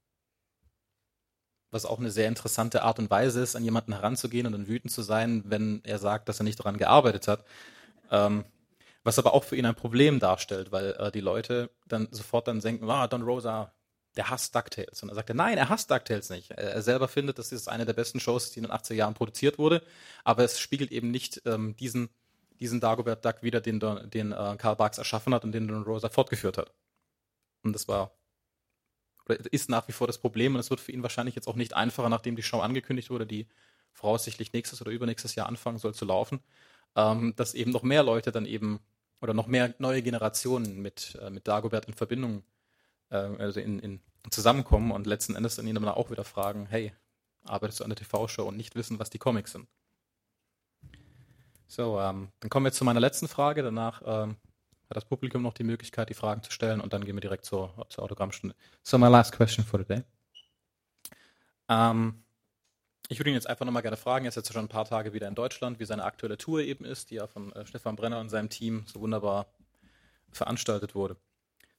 [1.72, 4.92] was auch eine sehr interessante Art und Weise ist, an jemanden heranzugehen und dann wütend
[4.92, 7.46] zu sein, wenn er sagt, dass er nicht daran gearbeitet hat.
[8.12, 8.44] Ähm,
[9.04, 12.60] was aber auch für ihn ein Problem darstellt, weil äh, die Leute dann sofort dann
[12.60, 13.74] denken, ah, Don Rosa,
[14.16, 15.04] der hasst DuckTales.
[15.04, 16.52] Und er sagt er, nein, er hasst DuckTales nicht.
[16.52, 19.14] Er, er selber findet, dass es eine der besten Shows, die in den 80er Jahren
[19.14, 19.84] produziert wurde,
[20.24, 22.10] aber es spiegelt eben nicht ähm, diesen,
[22.60, 26.10] diesen Dagobert Duck wieder, den, den äh, Karl Barks erschaffen hat und den Don Rosa
[26.10, 26.74] fortgeführt hat.
[27.64, 28.12] Und das war
[29.52, 31.74] ist nach wie vor das Problem und es wird für ihn wahrscheinlich jetzt auch nicht
[31.74, 33.48] einfacher, nachdem die Show angekündigt wurde, die
[33.94, 36.42] voraussichtlich nächstes oder übernächstes Jahr anfangen soll zu laufen,
[36.96, 38.80] ähm, dass eben noch mehr Leute dann eben
[39.22, 42.44] oder noch mehr neue Generationen mit, äh, mit Dagobert in Verbindung,
[43.12, 44.00] äh, also in, in
[44.30, 46.94] zusammenkommen und letzten Endes dann ihn dann auch wieder fragen, hey,
[47.44, 49.68] arbeitest du an der TV-Show und nicht wissen, was die Comics sind.
[51.68, 53.64] So, ähm, dann kommen wir zu meiner letzten Frage.
[53.64, 54.36] Danach ähm,
[54.90, 57.46] hat das Publikum noch die Möglichkeit, die Fragen zu stellen und dann gehen wir direkt
[57.46, 58.56] zur, zur Autogrammstunde.
[58.84, 60.04] So, my last question for today.
[61.70, 62.24] Ähm,
[63.08, 65.14] ich würde ihn jetzt einfach nochmal gerne fragen, er ist jetzt schon ein paar Tage
[65.14, 68.20] wieder in Deutschland, wie seine aktuelle Tour eben ist, die ja von äh, Stefan Brenner
[68.20, 69.48] und seinem Team so wunderbar
[70.32, 71.16] veranstaltet wurde.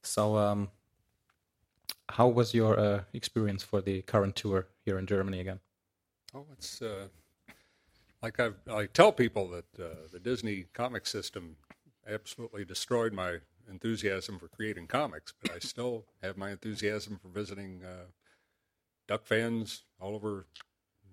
[0.03, 0.69] So, um,
[2.11, 5.61] how was your uh, experience for the current tour here in Germany again?
[6.35, 7.09] Oh, it's uh,
[8.23, 11.57] like I've, I tell people that uh, the Disney comic system
[12.09, 13.39] absolutely destroyed my
[13.71, 18.07] enthusiasm for creating comics, but I still have my enthusiasm for visiting uh,
[19.07, 20.47] duck fans all over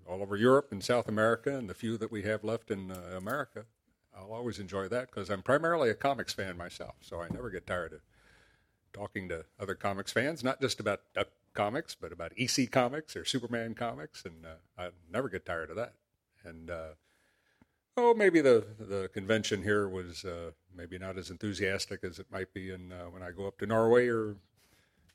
[0.07, 3.15] all over Europe and South America, and the few that we have left in uh,
[3.15, 3.65] America.
[4.17, 7.67] I'll always enjoy that because I'm primarily a comics fan myself, so I never get
[7.67, 8.01] tired of
[8.93, 13.25] talking to other comics fans, not just about duck comics, but about EC comics or
[13.25, 15.93] Superman comics, and uh, I never get tired of that.
[16.43, 16.89] And uh,
[17.97, 22.53] oh, maybe the the convention here was uh, maybe not as enthusiastic as it might
[22.53, 24.37] be in uh, when I go up to Norway or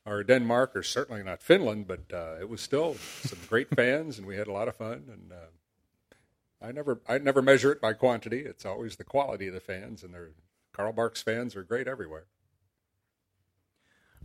[0.07, 4.27] or Denmark or certainly not Finland, but uh, it was still some great fans and
[4.27, 5.05] we had a lot of fun.
[5.11, 9.55] And uh, I never I never measure it by quantity; it's always the quality of
[9.55, 10.33] the fans, and they're
[10.75, 12.27] Karl Barks fans are great everywhere.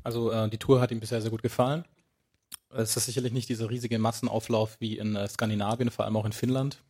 [0.04, 1.86] Also äh, die Tour hat ihm bisher sehr gut gefallen.
[2.72, 6.34] Es ist sicherlich nicht dieser riesige Massenauflauf wie in äh, Skandinavien, vor allem auch in
[6.34, 6.84] Finnland,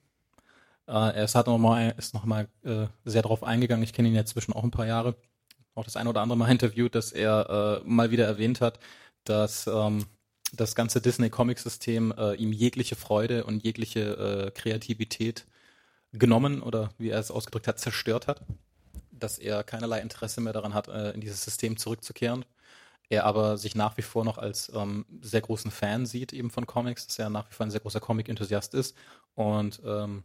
[0.88, 1.60] Äh, er ist, hat noch
[2.14, 3.84] nochmal äh, sehr darauf eingegangen.
[3.84, 5.16] Ich kenne ihn jetzt zwischen auch ein paar Jahre.
[5.76, 8.80] Auch das eine oder andere Mal interviewt, dass er äh, mal wieder erwähnt hat,
[9.24, 10.06] dass ähm,
[10.54, 15.46] das ganze Disney-Comic-System äh, ihm jegliche Freude und jegliche äh, Kreativität
[16.14, 18.42] genommen oder wie er es ausgedrückt hat, zerstört hat.
[19.12, 22.46] Dass er keinerlei Interesse mehr daran hat, in dieses System zurückzukehren.
[23.10, 26.66] Er aber sich nach wie vor noch als ähm, sehr großen Fan sieht eben von
[26.68, 28.96] Comics, dass er nach wie vor ein sehr großer Comic-Enthusiast ist
[29.36, 30.24] und ähm,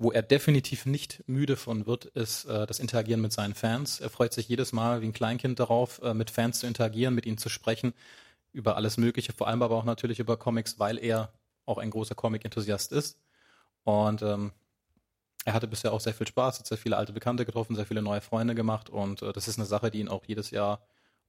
[0.00, 4.00] wo er definitiv nicht müde von wird, ist äh, das Interagieren mit seinen Fans.
[4.00, 7.26] Er freut sich jedes Mal wie ein Kleinkind darauf, äh, mit Fans zu interagieren, mit
[7.26, 7.92] ihnen zu sprechen,
[8.52, 11.32] über alles Mögliche, vor allem aber auch natürlich über Comics, weil er
[11.66, 13.18] auch ein großer Comic-Enthusiast ist.
[13.84, 14.52] Und ähm,
[15.44, 18.02] er hatte bisher auch sehr viel Spaß, hat sehr viele alte Bekannte getroffen, sehr viele
[18.02, 20.80] neue Freunde gemacht und äh, das ist eine Sache, die ihn auch jedes Jahr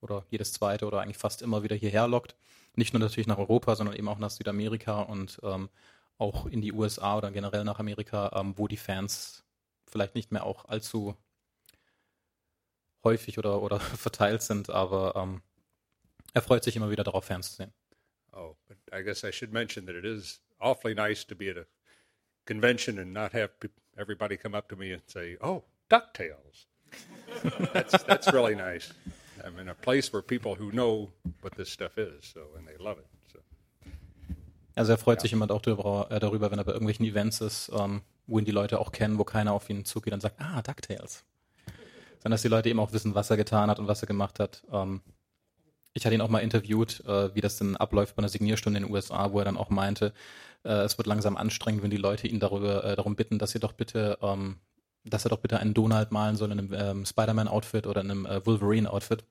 [0.02, 2.36] oder jedes zweite oder eigentlich fast immer wieder hierher lockt.
[2.76, 5.70] Nicht nur natürlich nach Europa, sondern eben auch nach Südamerika und ähm,
[6.18, 9.43] auch in die USA oder generell nach Amerika, ähm, wo die Fans
[9.88, 11.16] vielleicht nicht mehr auch allzu
[13.04, 15.41] häufig oder, oder verteilt sind, aber ähm,
[16.34, 17.74] er freut sich immer wieder darauf, Fans zu sehen.
[18.34, 21.58] Oh, but I guess I should mention that it is awfully nice to be at
[21.58, 21.66] a
[22.45, 23.52] convention and not have
[23.97, 26.68] everybody come up to me and say, "Oh, Ducktales."
[27.74, 28.93] that's that's really nice.
[29.44, 31.12] I'm in a place where people who know
[31.42, 33.06] what this stuff is, so and they love it.
[34.76, 35.22] Also er freut ja.
[35.22, 38.46] sich immer auch darüber, äh, darüber, wenn er bei irgendwelchen Events ist, ähm, wo ihn
[38.46, 41.24] die Leute auch kennen, wo keiner auf ihn zugeht und sagt, ah, DuckTales.
[42.20, 44.39] Sondern dass die Leute eben auch wissen, was er getan hat und was er gemacht
[44.39, 44.64] hat.
[44.72, 45.02] Ähm,
[45.94, 48.86] ich hatte ihn auch mal interviewt, äh, wie das denn abläuft bei einer Signierstunde in
[48.86, 50.14] den USA, wo er dann auch meinte,
[50.64, 53.60] äh, es wird langsam anstrengend, wenn die Leute ihn darüber, äh, darum bitten, dass sie
[53.60, 54.58] doch bitte, ähm,
[55.06, 58.26] dass er doch bitte einen Donald malen soll in einem ähm, Spider-Man-Outfit oder in einem
[58.26, 59.24] äh, Wolverine-Outfit.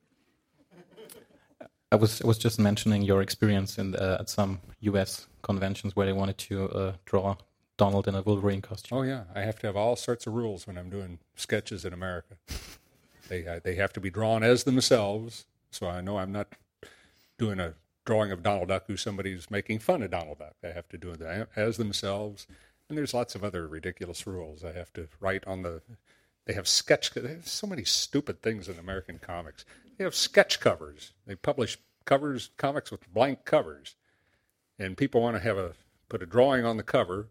[1.93, 5.29] I was I was just mentioning your experience in uh, at some U.S.
[5.43, 7.37] conventions where they wanted to uh, draw
[7.77, 8.97] Donald in a Wolverine costume.
[8.97, 11.93] Oh yeah, I have to have all sorts of rules when I'm doing sketches in
[11.93, 12.37] America.
[13.29, 16.55] they uh, they have to be drawn as themselves, so I know I'm not
[17.39, 20.55] doing a drawing of Donald Duck who somebody's making fun of Donald Duck.
[20.63, 22.47] I have to do it as themselves,
[22.91, 24.63] and there's lots of other ridiculous rules.
[24.63, 25.81] I have to write on the.
[26.45, 27.13] They have sketch.
[27.13, 29.65] They have so many stupid things in American comics.
[29.97, 31.13] They have sketch covers.
[31.27, 33.97] They publish covers comics with blank covers,
[34.79, 35.73] and people want to have a
[36.11, 37.29] put a drawing on the cover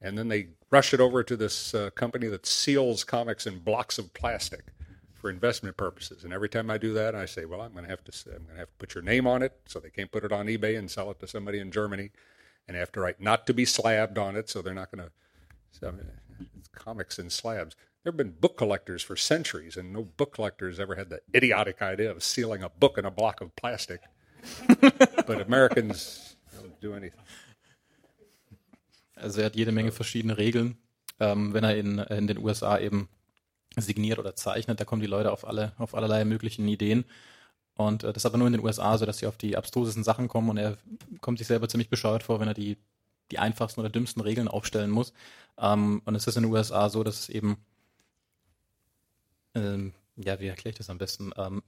[0.00, 3.98] and then they rush it over to this uh, company that seals comics in blocks
[3.98, 4.66] of plastic
[5.14, 6.22] for investment purposes.
[6.22, 8.44] And every time I do that, I say, "Well, I'm going to have to I'm
[8.44, 10.46] going to have to put your name on it, so they can't put it on
[10.46, 12.10] eBay and sell it to somebody in Germany."
[12.68, 15.04] And I have to write "not to be slabbed" on it, so they're not going
[15.04, 15.10] to.
[15.72, 15.94] So,
[16.58, 17.74] it's comics and slabs.
[18.04, 21.82] There have been book collectors for centuries, and no book collectors ever had the idiotic
[21.82, 24.02] idea of sealing a book in a block of plastic.
[25.26, 27.20] but Americans don't do anything.
[29.16, 30.78] Also er hat jede Menge verschiedene Regeln.
[31.20, 33.08] Ähm, wenn er in, in den USA eben
[33.76, 37.04] signiert oder zeichnet, da kommen die Leute auf alle, auf allerlei möglichen Ideen.
[37.78, 40.04] Und äh, das ist aber nur in den USA so, dass sie auf die abstrusesten
[40.04, 40.76] Sachen kommen und er
[41.22, 42.76] kommt sich selber ziemlich bescheuert vor, wenn er die,
[43.30, 45.14] die einfachsten oder dümmsten Regeln aufstellen muss.
[45.56, 47.56] Ähm, und es ist in den USA so, dass es eben,
[49.54, 51.62] ähm, ja, wie erkläre ich das am besten, ähm,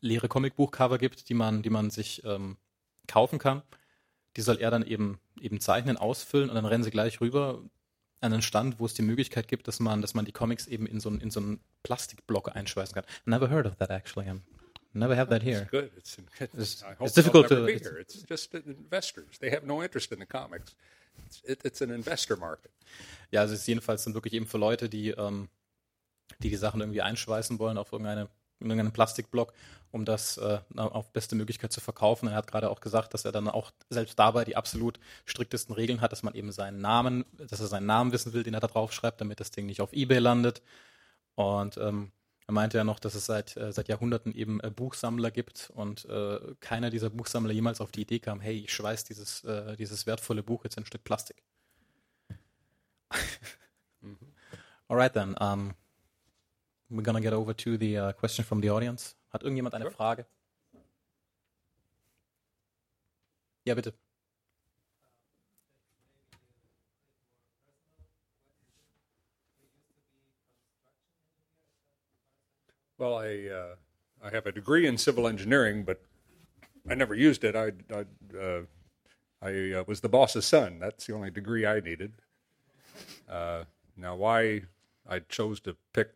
[0.00, 2.56] leere Comicbuchcover gibt, die man, die man sich ähm,
[3.06, 3.62] kaufen kann
[4.36, 7.62] die soll er dann eben, eben zeichnen, ausfüllen und dann rennen sie gleich rüber
[8.20, 10.86] an einen Stand, wo es die Möglichkeit gibt, dass man, dass man die Comics eben
[10.86, 13.04] in so, einen, in so einen Plastikblock einschweißen kann.
[13.24, 14.28] Never heard of that actually.
[14.28, 14.40] I
[14.92, 15.62] never have that here.
[15.62, 15.90] It's good.
[15.96, 16.18] It's,
[16.54, 17.66] it's, it's difficult to.
[17.66, 17.98] Be here.
[18.00, 19.38] It's just investors.
[19.38, 20.74] They have no interest in the comics.
[21.26, 22.70] It's, it, it's an investor market.
[23.30, 25.48] Ja, also es ist jedenfalls dann wirklich eben für Leute, die, ähm,
[26.40, 28.28] die die Sachen irgendwie einschweißen wollen auf irgendeine
[28.60, 29.52] in irgendeinem Plastikblock,
[29.90, 32.28] um das äh, auf beste Möglichkeit zu verkaufen.
[32.28, 36.00] Er hat gerade auch gesagt, dass er dann auch selbst dabei die absolut striktesten Regeln
[36.00, 38.66] hat, dass man eben seinen Namen, dass er seinen Namen wissen will, den er da
[38.66, 40.62] drauf schreibt, damit das Ding nicht auf Ebay landet.
[41.34, 42.12] Und ähm,
[42.50, 46.04] er meinte ja noch, dass es seit, äh, seit Jahrhunderten eben äh, Buchsammler gibt und
[46.06, 50.04] äh, keiner dieser Buchsammler jemals auf die Idee kam, hey, ich schweiß dieses, äh, dieses
[50.04, 51.44] wertvolle Buch jetzt in ein Stück Plastik.
[54.00, 54.18] mhm.
[54.88, 55.36] Alright then.
[55.40, 55.74] Um,
[56.88, 59.14] we're gonna get over to the uh, question from the audience.
[59.32, 59.94] Hat irgendjemand eine sure.
[59.94, 60.26] Frage?
[63.64, 63.94] Ja, bitte.
[73.00, 73.74] Well, I uh,
[74.22, 76.02] I have a degree in civil engineering, but
[76.86, 77.56] I never used it.
[77.56, 78.04] I I,
[78.38, 78.62] uh,
[79.40, 80.78] I uh, was the boss's son.
[80.78, 82.12] That's the only degree I needed.
[83.26, 83.64] Uh,
[83.96, 84.64] now, why
[85.08, 86.10] I chose to pick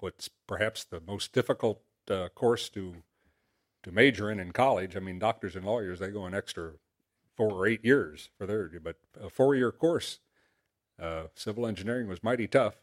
[0.00, 2.96] what's perhaps the most difficult uh, course to
[3.82, 4.94] to major in in college.
[4.94, 6.72] I mean, doctors and lawyers they go an extra
[7.34, 10.18] four or eight years for their, but a four year course.
[11.00, 12.74] Uh, civil engineering was mighty tough,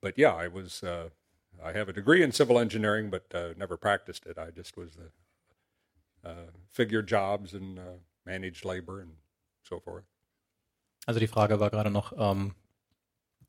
[0.00, 0.82] but yeah, I was.
[1.58, 4.38] Uh, I have a degree in civil engineering, but uh, never practiced it.
[4.38, 9.12] I just was the uh, figured jobs and uh, managed labor and
[9.62, 10.04] so forth.
[11.06, 12.54] Also die Frage war gerade noch, ähm,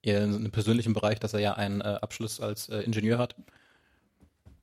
[0.02, 3.36] in einem persönlichen Bereich, dass er ja einen äh, Abschluss als äh, Ingenieur hat,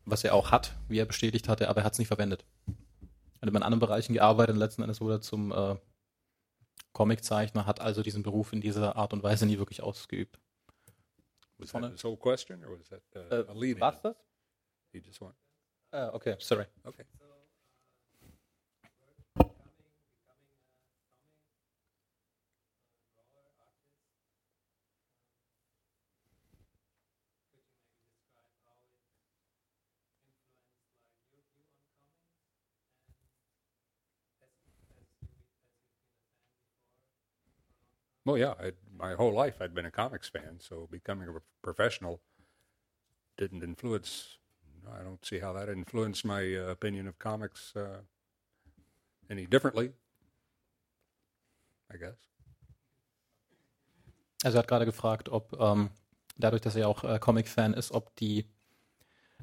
[0.05, 2.45] was er auch hat, wie er bestätigt hatte, aber er hat es nicht verwendet.
[2.67, 5.77] Er hat in anderen Bereichen gearbeitet und letzten Endes wurde er zum äh,
[6.93, 10.39] Comiczeichner, hat also diesen Beruf in dieser Art und Weise nie wirklich ausgeübt.
[11.59, 13.03] Was that his whole question or was that
[13.33, 13.79] uh, a lead?
[13.81, 13.97] Das?
[14.93, 15.33] He just won.
[15.93, 16.67] Uh, okay, sorry.
[16.87, 17.05] Okay.
[38.27, 42.21] Well, yeah, I'd, my whole life I'd been a comics fan, so becoming a professional
[43.37, 44.39] didn't influence.
[44.87, 48.03] I don't see how that influenced my uh, opinion of comics uh,
[49.29, 49.93] any differently.
[51.93, 52.17] I guess.
[54.45, 55.91] Also er hat gerade gefragt, ob ähm,
[56.37, 58.47] dadurch, dass er auch äh, Comic-Fan ist, ob die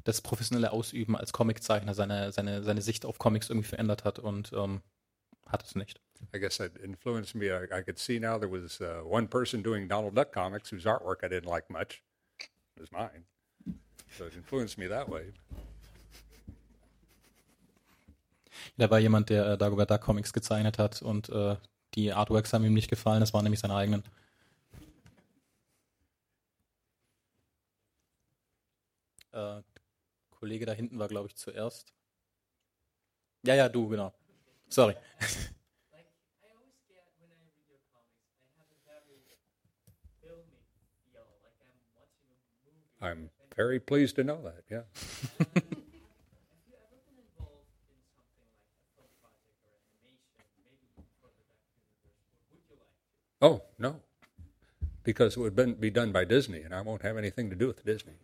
[0.04, 4.52] das professionelle Ausüben als Comiczeichner seine, seine, seine Sicht auf Comics irgendwie verändert hat und
[4.52, 4.82] ähm,
[5.46, 6.00] hat es nicht.
[6.32, 7.50] I guess that influenced me.
[7.50, 10.84] I, I could see now there was uh, one person doing Donald Duck comics whose
[10.84, 12.02] artwork I didn't like much.
[12.76, 13.24] It was mine.
[14.16, 15.32] So it influenced me that way.
[18.76, 21.56] Da war jemand, der äh, Dagobert Duck Comics gezeichnet hat und äh,
[21.94, 23.20] die Artworks haben ihm nicht gefallen.
[23.20, 24.02] Das waren nämlich seine eigenen.
[29.32, 29.62] Äh,
[30.30, 31.92] Kollege da hinten war, glaube ich, zuerst.
[33.44, 34.12] Ja, ja, du, genau.
[34.68, 34.94] Sorry.
[43.04, 44.64] I'm very pleased to know that.
[44.70, 44.80] Yeah.
[53.42, 54.00] oh no,
[55.02, 57.84] because it would be done by Disney, and I won't have anything to do with
[57.84, 58.14] Disney.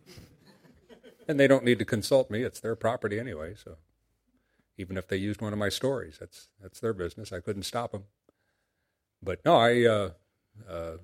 [1.27, 3.53] and they don't need to consult me; it's their property anyway.
[3.55, 3.77] So,
[4.77, 7.31] even if they used one of my stories, that's that's their business.
[7.31, 8.05] I couldn't stop them.
[9.23, 10.09] But no, I, uh,
[10.67, 10.97] uh,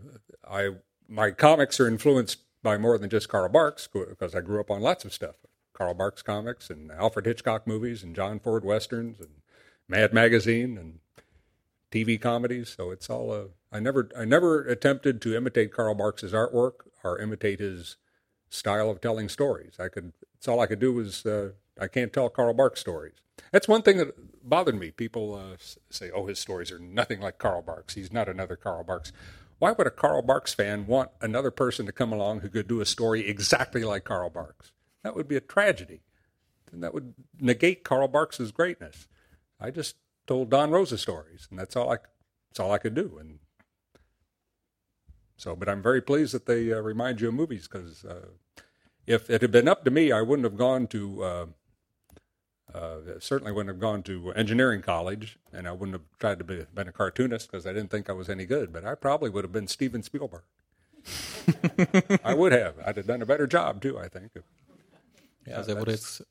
[0.50, 0.70] I,
[1.08, 4.82] my comics are influenced by more than just Karl Barks because I grew up on
[4.82, 5.36] lots of stuff.
[5.72, 9.30] Karl Barks comics and Alfred Hitchcock movies and John Ford westerns and
[9.88, 11.00] Mad Magazine and
[11.94, 12.76] TV comedies.
[12.76, 13.32] So it's all.
[13.32, 16.74] Uh, I never, I never attempted to imitate Karl Barks's artwork
[17.06, 17.96] or imitate his
[18.50, 19.76] style of telling stories.
[19.80, 20.12] I could.
[20.36, 21.26] It's all I could do was.
[21.26, 23.16] Uh, I can't tell Karl Barks stories.
[23.54, 24.14] That's one thing that
[24.44, 24.92] bothered me.
[24.92, 25.56] People uh,
[25.90, 27.94] say, "Oh, his stories are nothing like Karl Barks.
[27.94, 29.14] He's not another Karl Barks."
[29.60, 32.82] Why would a Karl Barks fan want another person to come along who could do
[32.82, 34.72] a story exactly like Karl Barks?
[35.04, 36.02] That would be a tragedy.
[36.72, 39.08] And that would negate Karl Barks's greatness.
[39.60, 39.96] I just
[40.28, 41.98] told Don Rosa stories, and that's all I
[42.50, 43.18] that's all I could do.
[43.20, 43.40] And
[45.38, 48.28] so, but I'm very pleased that they uh, remind you of movies because uh,
[49.06, 51.24] if it had been up to me, I wouldn't have gone to.
[52.74, 56.66] Uh, certainly wouldn't have gone to engineering college, and I wouldn't have tried to be
[56.74, 58.74] been a cartoonist because I didn't think I was any good.
[58.74, 60.44] But I probably would have been Steven Spielberg.
[62.26, 62.76] I would have.
[62.86, 63.98] I'd have done a better job too.
[63.98, 64.32] I think.
[65.46, 66.26] Ja, also er wurde jetzt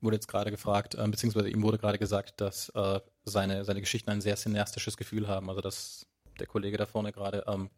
[0.00, 4.10] wurde jetzt gerade gefragt, äh, beziehungsweise ihm wurde gerade gesagt, dass äh, seine seine Geschichten
[4.10, 5.50] ein sehr cineastisches Gefühl haben.
[5.50, 6.06] Also dass
[6.40, 7.68] der Kollege da vorne gerade ähm,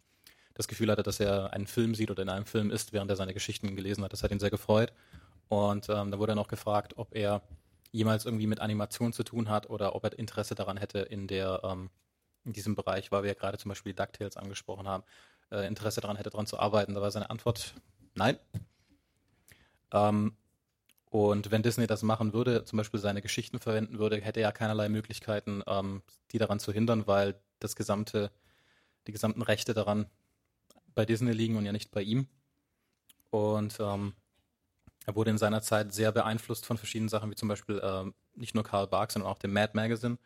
[0.54, 3.16] das Gefühl hatte, dass er einen Film sieht oder in einem Film ist, während er
[3.16, 4.12] seine Geschichten gelesen hat.
[4.12, 4.92] Das hat ihn sehr gefreut.
[5.48, 7.42] Und ähm, da wurde er noch gefragt, ob er
[7.90, 11.60] jemals irgendwie mit Animation zu tun hat oder ob er Interesse daran hätte in der
[11.64, 11.90] ähm,
[12.44, 15.04] in diesem Bereich, weil wir ja gerade zum Beispiel DuckTales angesprochen haben,
[15.50, 16.94] äh, Interesse daran hätte, daran zu arbeiten.
[16.94, 17.74] Da war seine Antwort
[18.14, 18.38] nein.
[19.92, 20.36] Ähm,
[21.10, 24.88] und wenn Disney das machen würde, zum Beispiel seine Geschichten verwenden würde, hätte er keinerlei
[24.88, 28.30] Möglichkeiten, ähm, die daran zu hindern, weil das gesamte,
[29.06, 30.06] die gesamten Rechte daran
[30.94, 32.28] bei Disney liegen und ja nicht bei ihm.
[33.30, 34.14] Und ähm,
[35.08, 38.54] er wurde in seiner Zeit sehr beeinflusst von verschiedenen Sachen, wie zum Beispiel ähm, nicht
[38.54, 40.18] nur Karl Barks, sondern auch dem Mad Magazine,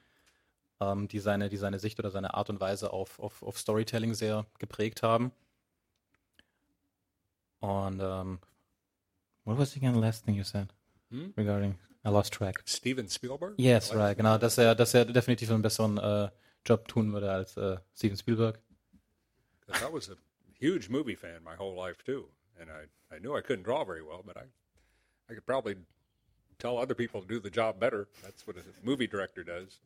[0.81, 4.13] ähm, die, seine, die seine Sicht oder seine Art und Weise auf, auf, auf Storytelling
[4.15, 5.31] sehr geprägt haben.
[7.61, 8.41] Und um,
[9.45, 10.67] what was again the last thing you said
[11.11, 11.33] hm?
[11.37, 12.61] regarding I lost track.
[12.67, 13.55] Steven Spielberg?
[13.59, 16.29] Yes, right, genau, dass er, dass er definitiv einen besseren uh,
[16.67, 18.59] Job tun würde als uh, Steven Spielberg.
[19.69, 20.17] I was a
[20.59, 22.25] huge movie fan my whole life too,
[22.61, 24.49] and I, I knew I couldn't draw very well, but I
[25.33, 25.77] I could probably
[26.59, 28.07] tell other people to do the job better.
[28.23, 29.79] That's what a movie director does.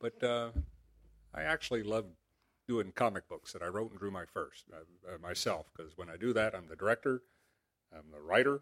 [0.00, 0.50] But uh,
[1.34, 2.04] I actually love
[2.68, 6.08] doing comic books that I wrote and drew my first uh, uh myself because when
[6.08, 7.22] I do that, I'm the director,
[7.92, 8.60] I'm the writer,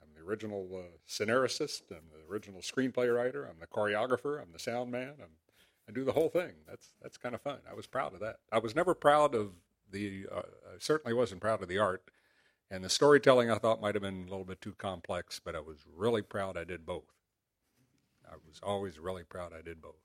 [0.00, 4.58] I'm the original uh, scenarist, I'm the original screenplay writer, I'm the choreographer, I'm the
[4.58, 5.36] sound man, I'm,
[5.86, 6.52] I do the whole thing.
[6.66, 7.58] That's that's kind of fun.
[7.70, 8.36] I was proud of that.
[8.50, 9.50] I was never proud of
[9.90, 10.26] the.
[10.34, 12.04] Uh, I certainly wasn't proud of the art
[12.72, 15.60] And the storytelling I thought might have been a little bit too complex, but I
[15.60, 17.04] was really proud I did both.
[18.24, 20.00] I was always really proud I did both.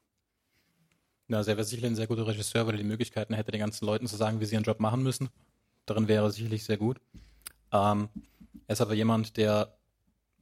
[1.32, 3.86] Also er wäre sicherlich ein sehr guter Regisseur, weil er die Möglichkeiten hätte, den ganzen
[3.86, 5.30] Leuten zu sagen, wie sie ihren Job machen müssen.
[5.86, 6.99] Darin wäre er sicherlich sehr gut.
[7.72, 8.09] Ähm,
[8.68, 9.78] er ist aber jemand, der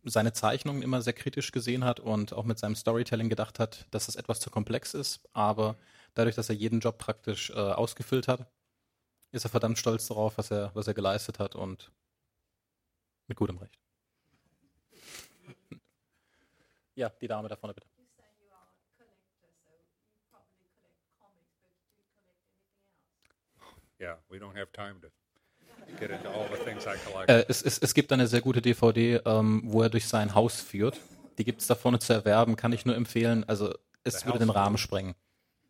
[0.03, 4.07] seine Zeichnungen immer sehr kritisch gesehen hat und auch mit seinem Storytelling gedacht hat, dass
[4.07, 5.21] das etwas zu komplex ist.
[5.33, 5.75] Aber
[6.15, 8.47] dadurch, dass er jeden Job praktisch äh, ausgefüllt hat,
[9.31, 11.91] ist er verdammt stolz darauf, was er, was er geleistet hat und
[13.27, 13.79] mit gutem Recht.
[16.95, 17.87] Ja, die Dame da vorne bitte.
[23.99, 25.07] Yeah, we don't have time to
[25.99, 27.29] get into all the things I collect.
[27.29, 30.61] Äh, es, es, es, gibt eine sehr gute DVD, ähm, wo er durch sein Haus
[30.61, 30.99] führt.
[31.37, 33.43] Die gibt es da vorne zu erwerben, kann ich nur empfehlen.
[33.45, 33.73] Also
[34.03, 35.15] es the würde den Rahmen sprengen.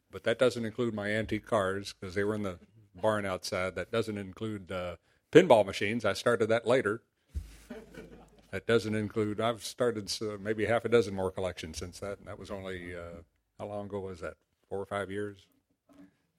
[0.09, 2.57] But that doesn't include my antique cars because they were in the
[2.93, 3.75] barn outside.
[3.75, 4.97] That doesn't include uh,
[5.31, 6.03] pinball machines.
[6.03, 7.01] I started that later.
[8.55, 9.41] That doesn't include.
[9.41, 12.19] I've started uh, maybe half a dozen more collections since that.
[12.19, 13.23] And that was only uh,
[13.59, 14.35] how long ago was that?
[14.69, 15.45] Four or five years.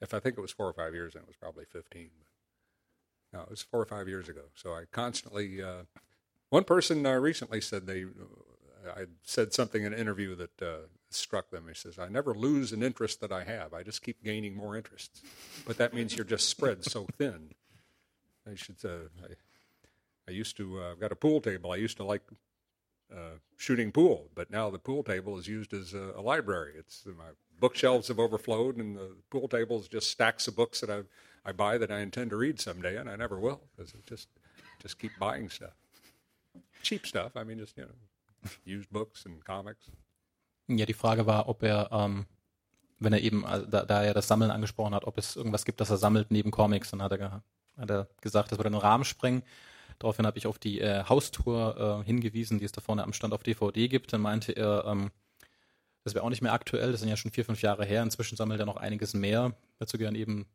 [0.01, 2.09] If I think it was four or five years, then it was probably fifteen.
[2.19, 4.45] But no, it was four or five years ago.
[4.55, 5.63] So I constantly.
[5.63, 5.83] Uh,
[6.49, 8.07] one person uh, recently said they.
[8.89, 11.67] I said something in an interview that uh, struck them.
[11.69, 13.75] He says, "I never lose an interest that I have.
[13.75, 15.21] I just keep gaining more interests."
[15.67, 17.51] But that means you're just spread so thin.
[18.51, 18.77] I should.
[18.83, 19.35] Uh, I,
[20.29, 21.73] I used to uh, got a pool table.
[21.73, 22.23] I used to like
[23.13, 26.73] uh, shooting pool, but now the pool table is used as a, a, library.
[26.77, 30.91] It's my bookshelves have overflowed, and the pool table is just stacks of books that
[30.91, 31.03] I
[31.49, 34.29] I buy that I intend to read someday, and I never will because I just
[34.83, 35.75] just keep buying stuff.
[36.83, 37.37] Cheap stuff.
[37.37, 39.91] I mean, just, you know, used books and comics.
[40.69, 42.27] Ja, die Frage war, ob er, ähm,
[42.99, 45.81] wenn er eben, also da, da er das Sammeln angesprochen hat, ob es irgendwas gibt,
[45.81, 46.91] das er sammelt neben Comics.
[46.91, 47.43] Dann hat er,
[47.77, 49.43] hat er gesagt, das würde einen Rahmen sprengen.
[49.99, 53.33] Daraufhin habe ich auf die äh, Haustour äh, hingewiesen, die es da vorne am Stand
[53.33, 54.13] auf DVD gibt.
[54.13, 55.11] Dann meinte er, ähm,
[56.05, 58.03] das wäre auch nicht mehr aktuell, das sind ja schon vier, fünf Jahre her.
[58.03, 59.55] Inzwischen sammelt er noch einiges mehr.
[59.79, 60.47] Dazu gehören eben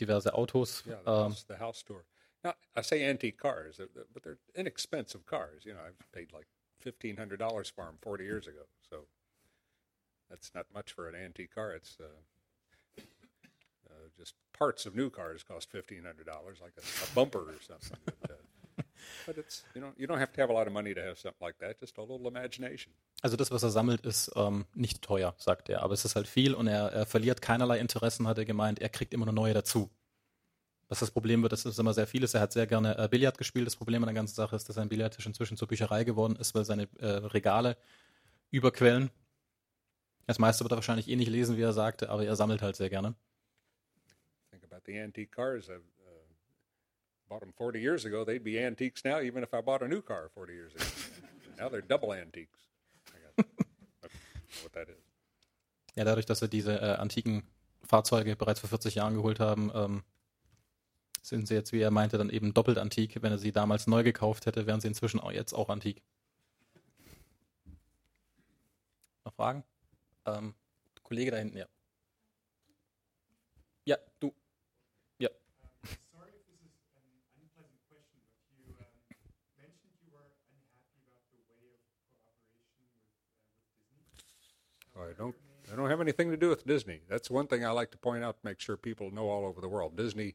[0.00, 0.84] diverse Autos.
[0.86, 2.04] Yeah, the, ähm, house, the house tour.
[2.44, 5.64] Now, I say antique cars, uh, but they're inexpensive cars.
[5.64, 6.46] You know, I've paid like
[6.78, 9.06] fifteen hundred dollars for them forty years ago, so
[10.30, 11.72] that's not much for an antique car.
[11.72, 12.04] It's uh,
[13.88, 17.60] uh, just parts of new cars cost fifteen hundred dollars, like a, a bumper or
[17.60, 17.98] something.
[18.04, 18.82] But, uh,
[19.26, 21.18] but it's you know you don't have to have a lot of money to have
[21.18, 21.80] something like that.
[21.80, 22.92] Just a little imagination.
[23.22, 25.82] Also das, was er sammelt, ist ähm, nicht teuer, sagt er.
[25.82, 28.80] Aber es ist halt viel und er, er verliert keinerlei Interessen, hat er gemeint.
[28.80, 29.90] Er kriegt immer nur neue dazu.
[30.88, 32.34] Was das Problem wird, das ist immer sehr vieles.
[32.34, 33.66] Er hat sehr gerne äh, Billard gespielt.
[33.66, 36.54] Das Problem an der ganzen Sache ist, dass sein Billardtisch inzwischen zur Bücherei geworden ist,
[36.54, 37.76] weil seine äh, Regale
[38.50, 39.10] überquellen.
[40.26, 42.76] Das meiste wird er wahrscheinlich eh nicht lesen, wie er sagte, aber er sammelt halt
[42.76, 43.14] sehr gerne.
[44.76, 45.70] About the antique cars.
[45.70, 46.10] I've uh,
[47.30, 48.24] bought them 40 years ago.
[48.24, 50.84] They'd be antiques now, even if I bought a new car 40 years ago.
[51.58, 52.58] now they're double antiques.
[53.08, 53.46] I got-
[54.62, 55.02] what that is.
[55.94, 57.42] Ja, dadurch, dass er diese äh, antiken
[57.84, 60.02] Fahrzeuge bereits vor 40 Jahren geholt haben, ähm,
[61.22, 63.22] sind sie jetzt, wie er meinte, dann eben doppelt antik.
[63.22, 66.02] Wenn er sie damals neu gekauft hätte, wären sie inzwischen auch jetzt auch antik.
[69.24, 69.64] Noch Fragen?
[70.26, 70.54] Ähm,
[71.02, 71.66] Kollege da hinten, ja.
[73.86, 74.34] Ja, du.
[85.76, 85.84] Don't.
[85.84, 87.00] I don't have anything to do with Disney.
[87.08, 89.60] That's one thing I like to point out to make sure people know all over
[89.60, 89.96] the world.
[89.96, 90.34] Disney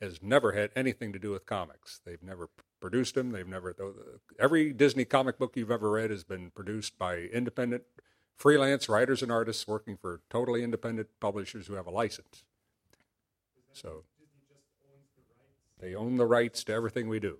[0.00, 2.00] has never had anything to do with comics.
[2.04, 2.48] They've never
[2.80, 3.30] produced them.
[3.30, 3.70] They've never.
[3.70, 7.84] Uh, every Disney comic book you've ever read has been produced by independent,
[8.36, 12.44] freelance writers and artists working for totally independent publishers who have a license.
[13.72, 14.04] So
[15.80, 17.38] they own the rights to everything we do,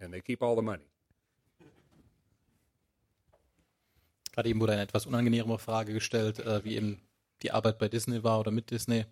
[0.00, 0.90] and they keep all the money.
[4.38, 7.02] Gerade eben wurde eine etwas unangenehmere Frage gestellt, äh, wie eben
[7.42, 9.04] die Arbeit bei Disney war oder mit Disney.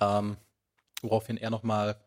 [0.00, 0.36] Ähm,
[1.00, 1.98] woraufhin er nochmal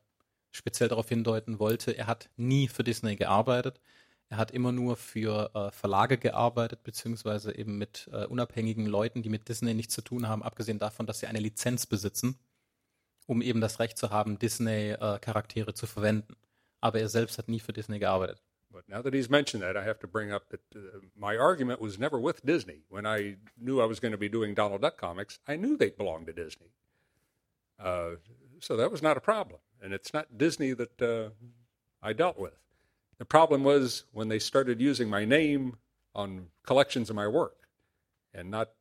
[0.51, 3.81] speziell darauf hindeuten wollte, er hat nie für Disney gearbeitet.
[4.29, 9.29] Er hat immer nur für äh, Verlage gearbeitet, beziehungsweise eben mit äh, unabhängigen Leuten, die
[9.29, 12.37] mit Disney nichts zu tun haben, abgesehen davon, dass sie eine Lizenz besitzen,
[13.25, 16.35] um eben das Recht zu haben, Disney-Charaktere zu verwenden.
[16.81, 18.43] Aber er selbst hat nie für Disney gearbeitet.
[18.73, 21.79] But now that he's mentioned that, I have to bring up that uh, my argument
[21.79, 22.79] was never with Disney.
[22.89, 25.91] When I knew I was going to be doing Donald Duck comics, I knew they
[25.91, 26.71] belonged to Disney.
[27.79, 28.15] Uh,
[28.59, 29.59] so that was not a problem.
[29.81, 31.29] And it's not Disney that uh,
[32.01, 32.57] I dealt with.
[33.19, 35.77] The problem was when they started using my name
[36.15, 37.67] on collections of my work
[38.33, 38.71] and not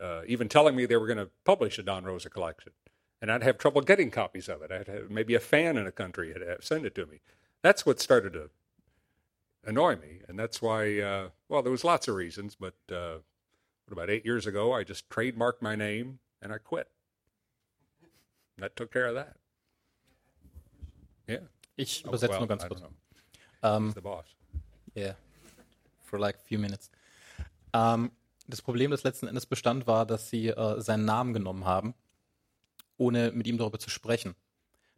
[0.00, 2.72] uh, even telling me they were going to publish a Don Rosa collection.
[3.20, 4.72] And I'd have trouble getting copies of it.
[4.72, 7.20] I'd have maybe a fan in a country had send it to me.
[7.62, 8.50] That's what started to
[9.64, 11.00] annoy me, and that's why.
[11.00, 13.18] Uh, well, there was lots of reasons, but uh,
[13.86, 16.88] what, about eight years ago, I just trademarked my name and I quit.
[18.58, 19.36] That took care of that.
[21.28, 21.40] Yeah.
[21.76, 22.80] Ich Oh, übersetze well, nur ganz kurz.
[22.80, 22.90] know.
[23.62, 24.26] Ähm, the boss.
[24.94, 25.14] Yeah.
[26.02, 26.90] For like a few minutes.
[27.72, 28.10] Ähm,
[28.48, 31.94] das Problem, das letzten Endes bestand, war, dass sie äh, seinen Namen genommen haben,
[32.98, 34.34] ohne mit ihm darüber zu sprechen.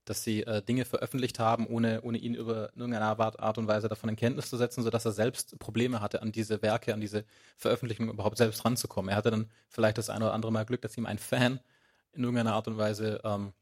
[0.04, 4.10] Dass sie äh, Dinge veröffentlicht haben, ohne, ohne ihn über irgendeine Art, und Weise davon
[4.10, 7.24] in Kenntnis zu setzen, sodass er selbst Probleme hatte, an diese Werke, an diese
[7.56, 9.10] Veröffentlichungen überhaupt selbst ranzukommen.
[9.10, 11.60] Er hatte dann vielleicht das eine oder andere Mal Glück, dass ihm ein Fan
[12.12, 13.52] in irgendeiner Art und Weise ähm,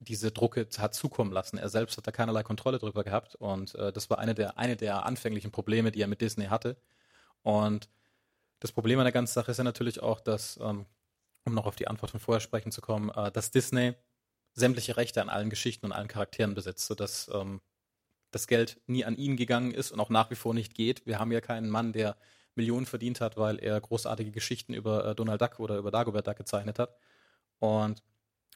[0.00, 1.58] diese Drucke hat zukommen lassen.
[1.58, 4.76] Er selbst hat da keinerlei Kontrolle drüber gehabt und äh, das war eine der, eine
[4.76, 6.76] der anfänglichen Probleme, die er mit Disney hatte.
[7.42, 7.88] Und
[8.60, 10.86] das Problem an der ganzen Sache ist ja natürlich auch, dass, ähm,
[11.44, 13.94] um noch auf die Antwort von vorher sprechen zu kommen, äh, dass Disney
[14.58, 17.60] sämtliche Rechte an allen Geschichten und allen Charakteren besitzt, sodass ähm,
[18.30, 21.06] das Geld nie an ihn gegangen ist und auch nach wie vor nicht geht.
[21.06, 22.16] Wir haben ja keinen Mann, der
[22.54, 26.36] Millionen verdient hat, weil er großartige Geschichten über äh, Donald Duck oder über Dagobert Duck
[26.36, 26.96] gezeichnet hat.
[27.60, 28.02] Und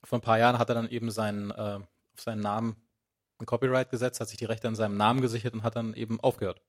[0.05, 1.81] vor ein paar Jahren hat er dann eben seinen, äh,
[2.15, 2.77] auf seinen Namen
[3.39, 6.21] ein Copyright gesetzt, hat sich die Rechte an seinem Namen gesichert und hat dann eben
[6.21, 6.61] aufgehört.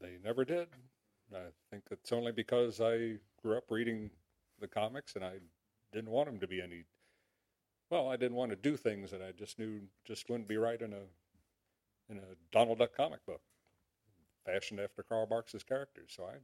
[0.00, 0.68] They never did.
[1.34, 4.10] I think it's only because I grew up reading
[4.60, 5.34] the comics and I
[5.92, 6.84] didn't want them to be any.
[7.90, 10.80] Well, I didn't want to do things that I just knew just wouldn't be right
[10.80, 11.02] in a
[12.10, 13.40] in a Donald Duck comic book,
[14.44, 16.12] fashioned after Karl Barks's characters.
[16.16, 16.36] So I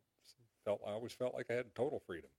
[0.64, 2.30] felt I always felt like I had total freedom.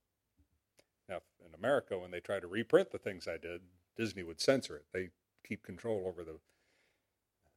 [1.10, 3.62] Now, in America, when they try to reprint the things I did,
[3.97, 4.86] Disney would censor it.
[4.93, 5.10] They
[5.45, 6.39] keep control over the.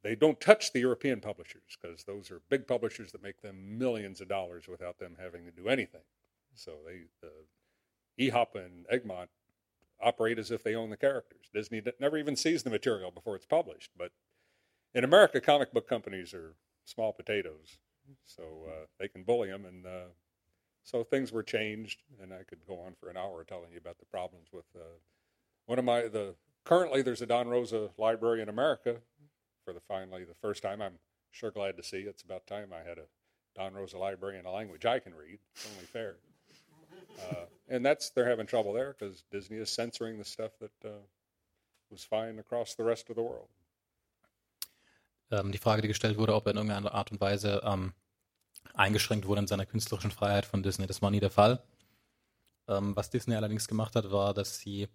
[0.05, 4.21] They don't touch the European publishers because those are big publishers that make them millions
[4.21, 6.03] of dollars without them having to do anything.
[6.55, 9.31] So they, the EHOP and Egmont
[10.01, 11.47] operate as if they own the characters.
[11.53, 13.91] Disney never even sees the material before it's published.
[13.97, 14.13] But
[14.95, 17.79] in America, comic book companies are small potatoes,
[18.25, 19.65] so uh, they can bully them.
[19.65, 20.11] And uh,
[20.83, 23.99] so things were changed, and I could go on for an hour telling you about
[23.99, 24.99] the problems with uh,
[25.67, 26.35] one of my the.
[26.65, 28.97] Currently, there's a Don Rosa library in America.
[29.65, 30.99] For the finally the first time, I'm
[31.31, 31.99] sure glad to see.
[31.99, 33.07] It's about time I had a
[33.55, 35.39] Don Rosa library in a language I can read.
[35.55, 36.17] It's only fair.
[37.17, 40.99] Uh, and that's they're having trouble there because Disney is censoring the stuff that uh,
[41.89, 43.49] was fine across the rest of the world.
[45.31, 47.95] Ähm, die Frage, die gestellt wurde, ob er in irgendeiner Art und Weise ähm,
[48.75, 51.63] eingeschränkt wurde in seiner künstlerischen Freiheit von Disney, das war nie der Fall.
[52.69, 54.89] Ähm, was Disney allerdings gemacht hat, war, dass sie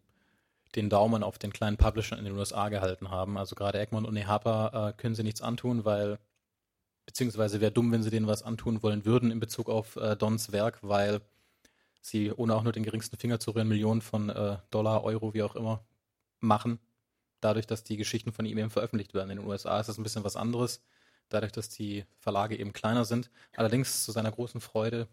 [0.75, 3.37] den Daumen auf den kleinen Publishern in den USA gehalten haben.
[3.37, 6.19] Also gerade Egmont und Nehapa äh, können sie nichts antun, weil
[7.05, 10.51] beziehungsweise wäre dumm, wenn sie denen was antun wollen würden in Bezug auf äh, Dons
[10.51, 11.21] Werk, weil
[12.01, 15.43] sie ohne auch nur den geringsten Finger zu rühren Millionen von äh, Dollar, Euro, wie
[15.43, 15.83] auch immer
[16.39, 16.79] machen.
[17.41, 19.31] Dadurch, dass die Geschichten von ihm eben veröffentlicht werden.
[19.31, 20.83] In den USA ist das ein bisschen was anderes,
[21.29, 23.31] dadurch, dass die Verlage eben kleiner sind.
[23.55, 25.07] Allerdings zu seiner großen Freude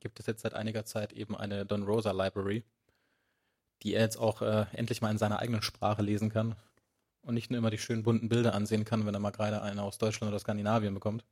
[0.00, 2.64] gibt es jetzt seit einiger Zeit eben eine Don Rosa Library,
[3.82, 6.56] die er jetzt auch äh, endlich mal in seiner eigenen Sprache lesen kann
[7.22, 9.82] und nicht nur immer die schönen bunten Bilder ansehen kann, wenn er mal gerade eine
[9.82, 11.24] aus Deutschland oder Skandinavien bekommt.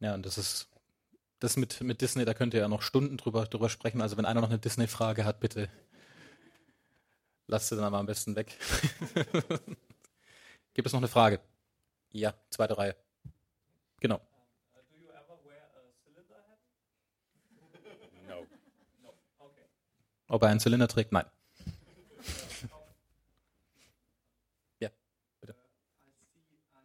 [0.00, 0.68] Ja, und das ist
[1.40, 4.00] das mit, mit Disney, da könnt ihr ja noch Stunden drüber, drüber sprechen.
[4.00, 5.68] Also wenn einer noch eine Disney-Frage hat, bitte
[7.46, 8.56] lasst sie dann aber am besten weg.
[10.74, 11.40] Gibt es noch eine Frage?
[12.12, 12.96] Ja, zweite Reihe.
[14.00, 14.20] Genau.
[20.28, 21.10] Ob er einen Zylinder trägt?
[21.10, 21.24] Nein.
[24.78, 24.90] ja,
[25.40, 25.54] bitte.
[26.04, 26.84] Als Sie an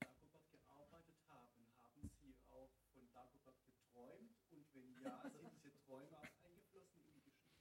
[0.00, 4.32] Dagobert gearbeitet haben, haben Sie auch von Dagobert geträumt?
[4.50, 7.52] Und wenn ja, sind diese Träume auch eingeflossen in die Geschichte?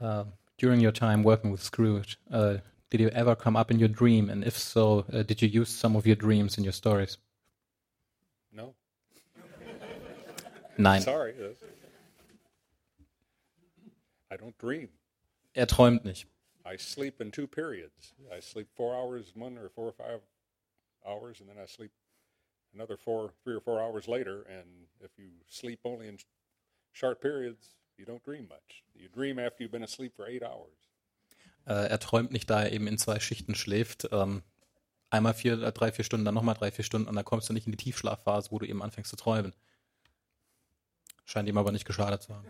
[0.00, 0.24] Uh,
[0.56, 2.58] during your time working with Scrooge, uh,
[2.88, 4.30] did you ever come up in your dream?
[4.30, 7.18] And if so, uh, did you use some of your dreams in your stories?
[8.50, 8.74] No.
[10.78, 11.02] Nein.
[11.02, 11.34] Sorry.
[14.30, 14.88] I don't dream.
[15.54, 16.26] Er träumt nicht.
[16.64, 18.14] I sleep in two periods.
[18.30, 20.20] I sleep four hours one or four or five
[21.04, 21.92] hours, and then I sleep
[22.74, 24.42] another four, three or four hours later.
[24.48, 26.18] And if you sleep only in
[26.92, 28.82] short periods, you don't dream much.
[28.94, 30.76] You dream after you've been asleep for eight hours.
[31.66, 34.08] Äh, er träumt nicht, da er eben in zwei Schichten schläft.
[34.12, 34.42] Ähm,
[35.10, 37.52] einmal vier, äh, drei, vier Stunden, dann nochmal drei, vier Stunden und dann kommst du
[37.52, 39.54] nicht in die Tiefschlafphase, wo du eben anfängst zu träumen.
[41.24, 42.46] Scheint ihm aber nicht geschadet zu haben.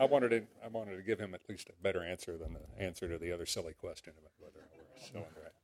[0.00, 2.82] I wanted to, I wanted to give him at least a better answer than the
[2.82, 5.54] answer to the other silly question about whether wear a cylinder hat.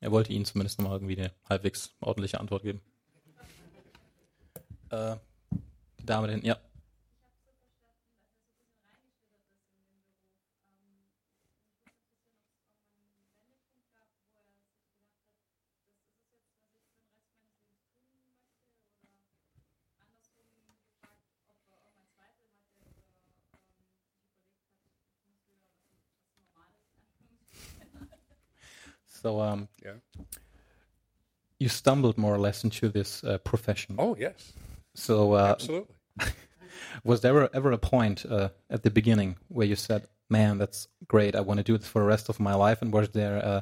[0.00, 2.80] Er wollte ihnen zumindest nochmal irgendwie eine halbwegs ordentliche Antwort geben.
[4.90, 5.16] Äh,
[5.98, 6.58] die Dame ja.
[29.26, 29.94] So, um, Yeah.
[31.58, 33.96] you stumbled more or less into this uh, profession.
[33.98, 34.52] Oh yes,
[34.94, 35.96] So, uh, absolutely.
[37.04, 41.34] was there ever, a point uh, at the beginning where you said, "Man, that's great.
[41.34, 42.82] I want to do this for the rest of my life"?
[42.82, 43.60] And was there uh,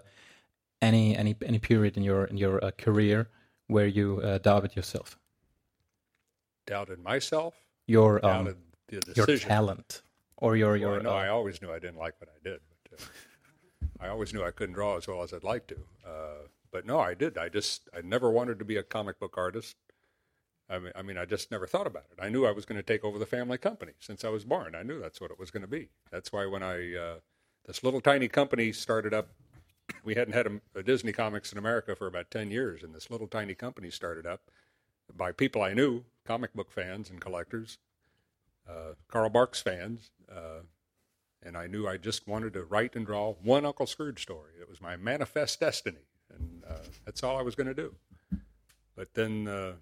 [0.83, 3.29] any any any period in your in your uh, career
[3.69, 5.19] where you uh, doubted yourself,
[6.67, 7.55] Doubted myself.
[7.87, 8.57] your um, Doubted
[9.07, 10.03] the your talent,
[10.37, 11.03] or your Well, your?
[11.03, 12.61] no, uh, I always knew I didn't like what I did.
[12.91, 13.05] But, uh,
[14.05, 15.77] I always knew I couldn't draw as well as I'd like to.
[16.07, 17.39] Uh, but no, I did.
[17.39, 19.77] I just I never wanted to be a comic book artist.
[20.69, 22.23] I mean, I mean, I just never thought about it.
[22.23, 24.75] I knew I was going to take over the family company since I was born.
[24.75, 25.89] I knew that's what it was going to be.
[26.11, 27.17] That's why when I uh,
[27.67, 29.29] this little tiny company started up,
[30.05, 33.11] we hadn't had a, a Disney Comics in America for about ten years, and this
[33.11, 34.43] little tiny company started up
[35.17, 37.79] by people I knew, comic book fans and collectors,
[38.69, 40.61] uh, Carl Barks fans, uh,
[41.45, 44.53] and I knew I just wanted to write and draw one Uncle Scrooge story.
[44.61, 47.95] It was my manifest destiny, and uh, that's all I was going to do.
[48.97, 49.73] But then uh,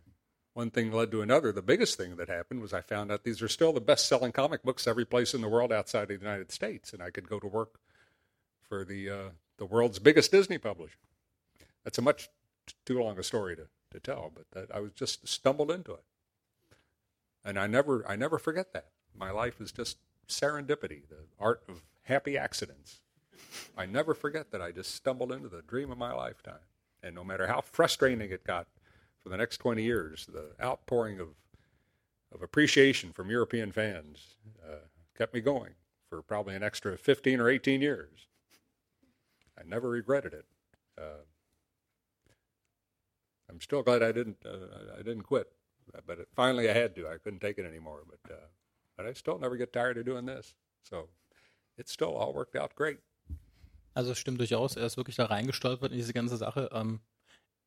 [0.55, 1.53] one thing led to another.
[1.53, 4.63] The biggest thing that happened was I found out these are still the best-selling comic
[4.63, 7.39] books every place in the world outside of the United States, and I could go
[7.39, 7.79] to work
[8.61, 9.29] for the uh,
[9.59, 10.99] the world's biggest Disney publisher.
[11.85, 12.29] That's a much
[12.67, 15.93] t- too long a story to, to tell, but that, I was just stumbled into
[15.93, 16.05] it.
[17.45, 18.87] and I never I never forget that.
[19.17, 19.99] My life is just
[20.29, 23.01] serendipity, the art of happy accidents.
[23.77, 26.65] I never forget that I just stumbled into the dream of my lifetime.
[27.03, 28.67] And no matter how frustrating it got
[29.21, 31.29] for the next 20 years, the outpouring of,
[32.33, 34.87] of appreciation from European fans uh,
[35.17, 35.73] kept me going
[36.09, 38.27] for probably an extra 15 or 18 years.
[39.59, 40.47] I never regretted it.
[40.99, 41.25] Uh,
[43.49, 45.53] I'm still glad I didn't uh, I didn't quit,
[46.07, 47.09] but it, finally I had to.
[47.09, 48.01] I couldn't take it anymore.
[48.09, 48.47] But uh,
[48.97, 50.55] but I still never get tired of doing this.
[50.83, 51.09] So
[51.77, 52.99] it still all worked out great.
[53.95, 54.77] Also es stimmt durchaus.
[54.77, 56.71] Er ist wirklich da reingestolpert in diese ganze Sache.
[56.73, 57.01] Ähm,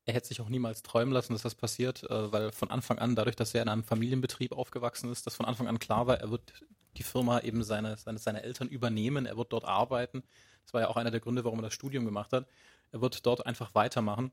[0.05, 3.15] er hätte sich auch niemals träumen lassen, dass das passiert, äh, weil von Anfang an,
[3.15, 6.29] dadurch, dass er in einem Familienbetrieb aufgewachsen ist, dass von Anfang an klar war, er
[6.31, 6.53] wird
[6.97, 10.23] die Firma eben seine, seine, seine Eltern übernehmen, er wird dort arbeiten.
[10.63, 12.47] Das war ja auch einer der Gründe, warum er das Studium gemacht hat.
[12.91, 14.31] Er wird dort einfach weitermachen.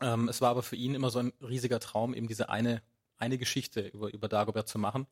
[0.00, 2.82] Ähm, es war aber für ihn immer so ein riesiger Traum, eben diese eine,
[3.16, 5.06] eine Geschichte über, über Dagobert zu machen,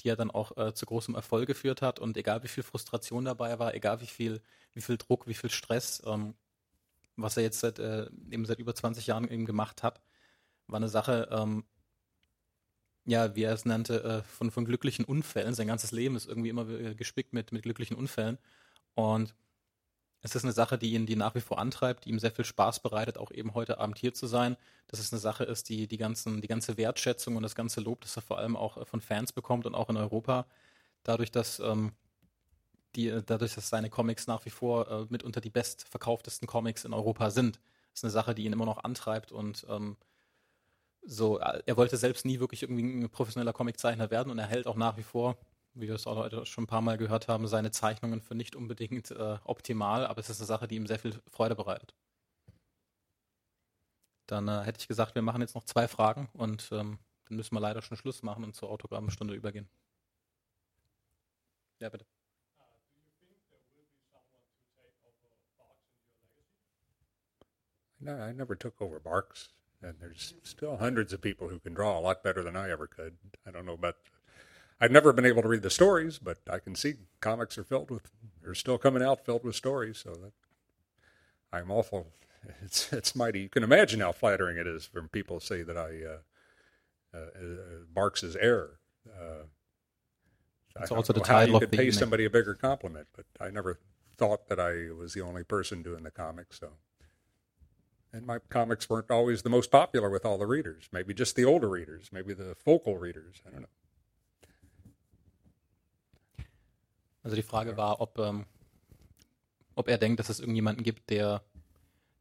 [0.00, 1.98] die er dann auch äh, zu großem Erfolg geführt hat.
[1.98, 4.40] Und egal wie viel Frustration dabei war, egal wie viel,
[4.72, 6.34] wie viel Druck, wie viel Stress, ähm,
[7.16, 10.00] was er jetzt seit, äh, eben seit über 20 Jahren eben gemacht hat,
[10.66, 11.64] war eine Sache, ähm,
[13.04, 15.54] ja, wie er es nannte, äh, von, von glücklichen Unfällen.
[15.54, 18.38] Sein ganzes Leben ist irgendwie immer äh, gespickt mit, mit glücklichen Unfällen.
[18.94, 19.34] Und
[20.22, 22.44] es ist eine Sache, die ihn die nach wie vor antreibt, die ihm sehr viel
[22.44, 24.56] Spaß bereitet, auch eben heute Abend hier zu sein.
[24.86, 28.02] Dass es eine Sache ist, die die, ganzen, die ganze Wertschätzung und das ganze Lob,
[28.02, 30.46] das er vor allem auch äh, von Fans bekommt und auch in Europa,
[31.02, 31.92] dadurch, dass ähm,
[32.94, 36.92] die, äh, dadurch, dass seine Comics nach wie vor äh, mitunter die bestverkauftesten Comics in
[36.94, 37.60] Europa sind.
[37.94, 39.96] Ist eine Sache, die ihn immer noch antreibt und ähm,
[41.04, 44.66] so, äh, er wollte selbst nie wirklich irgendwie ein professioneller Comiczeichner werden und er hält
[44.66, 45.36] auch nach wie vor,
[45.74, 48.56] wie wir es auch heute schon ein paar Mal gehört haben, seine Zeichnungen für nicht
[48.56, 51.94] unbedingt äh, optimal, aber es ist eine Sache, die ihm sehr viel Freude bereitet.
[54.26, 57.54] Dann äh, hätte ich gesagt, wir machen jetzt noch zwei Fragen und ähm, dann müssen
[57.54, 59.68] wir leider schon Schluss machen und zur Autogrammstunde übergehen.
[61.78, 62.06] Ja, bitte.
[67.98, 69.50] No, I never took over Barks,
[69.80, 72.88] and there's still hundreds of people who can draw a lot better than I ever
[72.88, 73.16] could.
[73.46, 73.94] I don't know about.
[74.82, 77.88] I've never been able to read the stories, but I can see comics are filled
[77.92, 78.10] with.
[78.42, 80.32] They're still coming out filled with stories, so that
[81.52, 82.08] I'm awful.
[82.64, 83.42] It's it's mighty.
[83.42, 86.18] You can imagine how flattering it is when people say that I uh,
[87.16, 88.80] uh, uh, Barks's error.
[89.08, 89.44] Uh,
[90.80, 91.92] It's I also the title you could pay evening.
[91.92, 93.78] somebody a bigger compliment, but I never
[94.16, 96.58] thought that I was the only person doing the comics.
[96.58, 96.70] So,
[98.12, 100.88] and my comics weren't always the most popular with all the readers.
[100.92, 103.40] Maybe just the older readers, maybe the focal readers.
[103.46, 103.68] I don't know.
[107.22, 108.46] Also die Frage war, ob, ähm,
[109.74, 111.42] ob er denkt, dass es irgendjemanden gibt, der,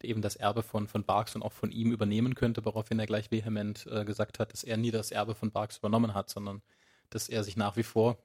[0.01, 3.07] der eben das Erbe von, von Barks und auch von ihm übernehmen könnte, woraufhin er
[3.07, 6.61] gleich vehement äh, gesagt hat, dass er nie das Erbe von Barks übernommen hat, sondern
[7.09, 8.17] dass er sich nach wie vor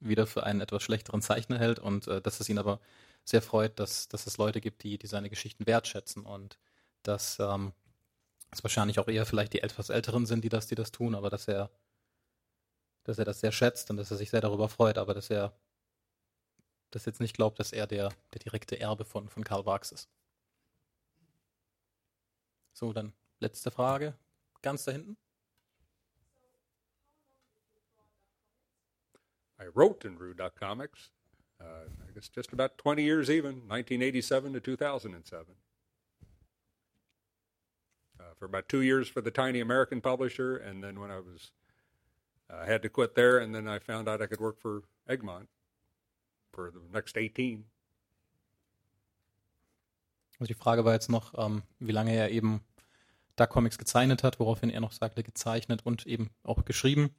[0.00, 2.80] wieder für einen etwas schlechteren Zeichner hält und äh, dass es ihn aber
[3.24, 6.58] sehr freut, dass, dass es Leute gibt, die, die seine Geschichten wertschätzen und
[7.02, 7.72] dass ähm,
[8.50, 11.30] es wahrscheinlich auch eher vielleicht die etwas Älteren sind, die das, die das tun, aber
[11.30, 11.70] dass er,
[13.04, 15.52] dass er das sehr schätzt und dass er sich sehr darüber freut, aber dass er
[16.94, 20.08] das jetzt nicht glaubt, dass er der, der direkte Erbe von, von Karl Barks ist.
[22.72, 24.14] So, dann letzte Frage.
[24.62, 25.16] Ganz da hinten.
[29.60, 31.10] I wrote and drew Duck Comics.
[31.60, 35.54] Uh, I guess just about 20 years even, 1987 to 2007.
[38.18, 41.52] Uh, for about two years for the tiny American publisher, and then when I was,
[42.50, 45.48] I had to quit there, and then I found out I could work for Egmont
[46.54, 47.64] for the next 18.
[50.38, 52.60] Also die Frage war jetzt noch, ähm, wie lange er eben
[53.36, 57.14] Duck Comics gezeichnet hat, woraufhin er noch sagte, gezeichnet und eben auch geschrieben.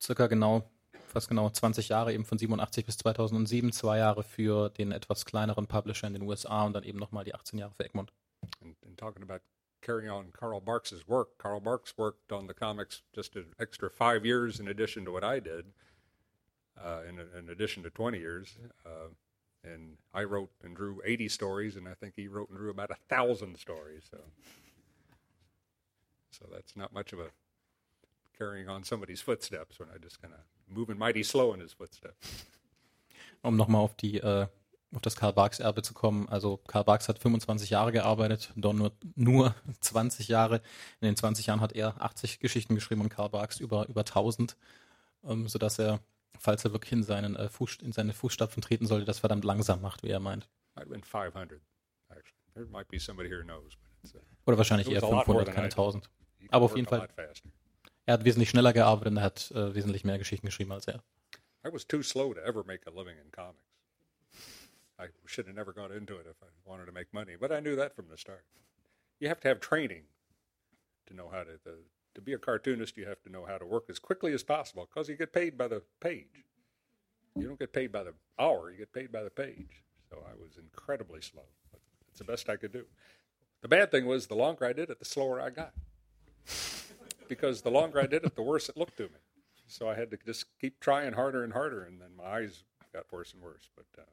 [0.00, 0.70] Circa genau,
[1.06, 5.66] fast genau 20 Jahre, eben von 87 bis 2007, zwei Jahre für den etwas kleineren
[5.66, 8.12] Publisher in den USA und dann eben nochmal die 18 Jahre für Egmont.
[8.60, 9.40] And, and talking about
[9.80, 14.24] carrying on Carl Barks's work, Carl Barks worked on the comics just an extra five
[14.24, 15.66] years in addition to what I did,
[16.78, 18.56] uh, in, in addition to 20 years.
[18.84, 19.08] Uh,
[19.64, 22.90] and I wrote and drew 80 stories, and I think he wrote and drew about
[22.90, 24.02] a thousand stories.
[24.10, 24.18] So,
[26.30, 27.30] so that's not much of a
[28.36, 32.46] carrying on somebody's footsteps when I just kind of moving mighty slow in his footsteps.
[33.44, 34.46] Um nochmal auf die äh,
[34.94, 36.28] auf das Karl Barks Erbe zu kommen.
[36.28, 40.56] Also Karl Barks hat 25 Jahre gearbeitet, Don nur, nur 20 Jahre.
[41.00, 44.56] In den 20 Jahren hat er 80 Geschichten geschrieben und Karl Barks über, über 1000,
[45.24, 46.00] ähm, sodass er,
[46.38, 49.80] falls er wirklich in, seinen, äh, Fuß, in seine Fußstapfen treten sollte, das verdammt langsam
[49.80, 50.48] macht, wie er meint.
[50.74, 51.60] Might have been 500,
[52.08, 52.36] actually.
[52.54, 55.14] There might be somebody here who knows, but it's, uh, Oder wahrscheinlich eher was a
[55.14, 55.78] lot more 500, than keine I did.
[55.78, 56.10] 1000.
[56.38, 57.08] he Aber auf jeden Fall.
[58.04, 61.02] Er hat wesentlich schneller gearbeitet und er hat äh, wesentlich mehr Geschichten geschrieben als er.
[61.64, 63.62] I was too slow to ever make a living in comics.
[64.98, 67.60] I should have never gone into it if I wanted to make money, but I
[67.60, 68.44] knew that from the start.
[69.20, 70.04] You have to have training
[71.06, 71.78] to know how to the,
[72.14, 72.96] to be a cartoonist.
[72.96, 75.56] You have to know how to work as quickly as possible because you get paid
[75.56, 76.44] by the page.
[77.36, 79.82] You don't get paid by the hour; you get paid by the page.
[80.10, 81.46] So I was incredibly slow.
[81.70, 81.80] But
[82.10, 82.84] it's the best I could do.
[83.62, 85.72] The bad thing was, the longer I did it, the slower I got.
[87.28, 89.20] because the longer I did it, the worse it looked to me.
[89.66, 93.04] So I had to just keep trying harder and harder, and then my eyes got
[93.10, 93.70] worse and worse.
[93.74, 94.04] But uh,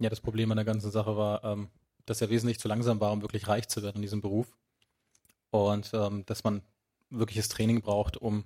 [0.00, 1.68] Ja, das Problem an der ganzen Sache war, ähm,
[2.04, 4.48] dass er wesentlich zu langsam war, um wirklich reich zu werden in diesem Beruf.
[5.54, 6.62] Und ähm, dass man
[7.10, 8.42] wirkliches Training braucht, um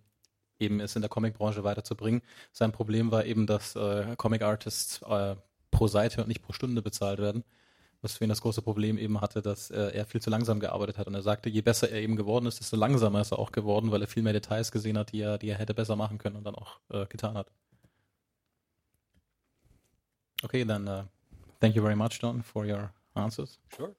[0.59, 2.21] eben es in der Comicbranche weiterzubringen.
[2.53, 5.37] Sein Problem war eben, dass äh, Comic Artists äh,
[5.71, 7.45] pro Seite und nicht pro Stunde bezahlt werden.
[8.03, 10.99] Was für ihn das große Problem eben hatte, dass äh, er viel zu langsam gearbeitet
[10.99, 11.07] hat.
[11.07, 13.91] Und er sagte, je besser er eben geworden ist, desto langsamer ist er auch geworden,
[13.91, 16.37] weil er viel mehr Details gesehen hat, die er, die er hätte besser machen können
[16.37, 17.51] und dann auch äh, getan hat.
[20.43, 21.05] Okay, then uh,
[21.59, 23.59] thank you very much, Don, for your answers.
[23.75, 23.95] sure.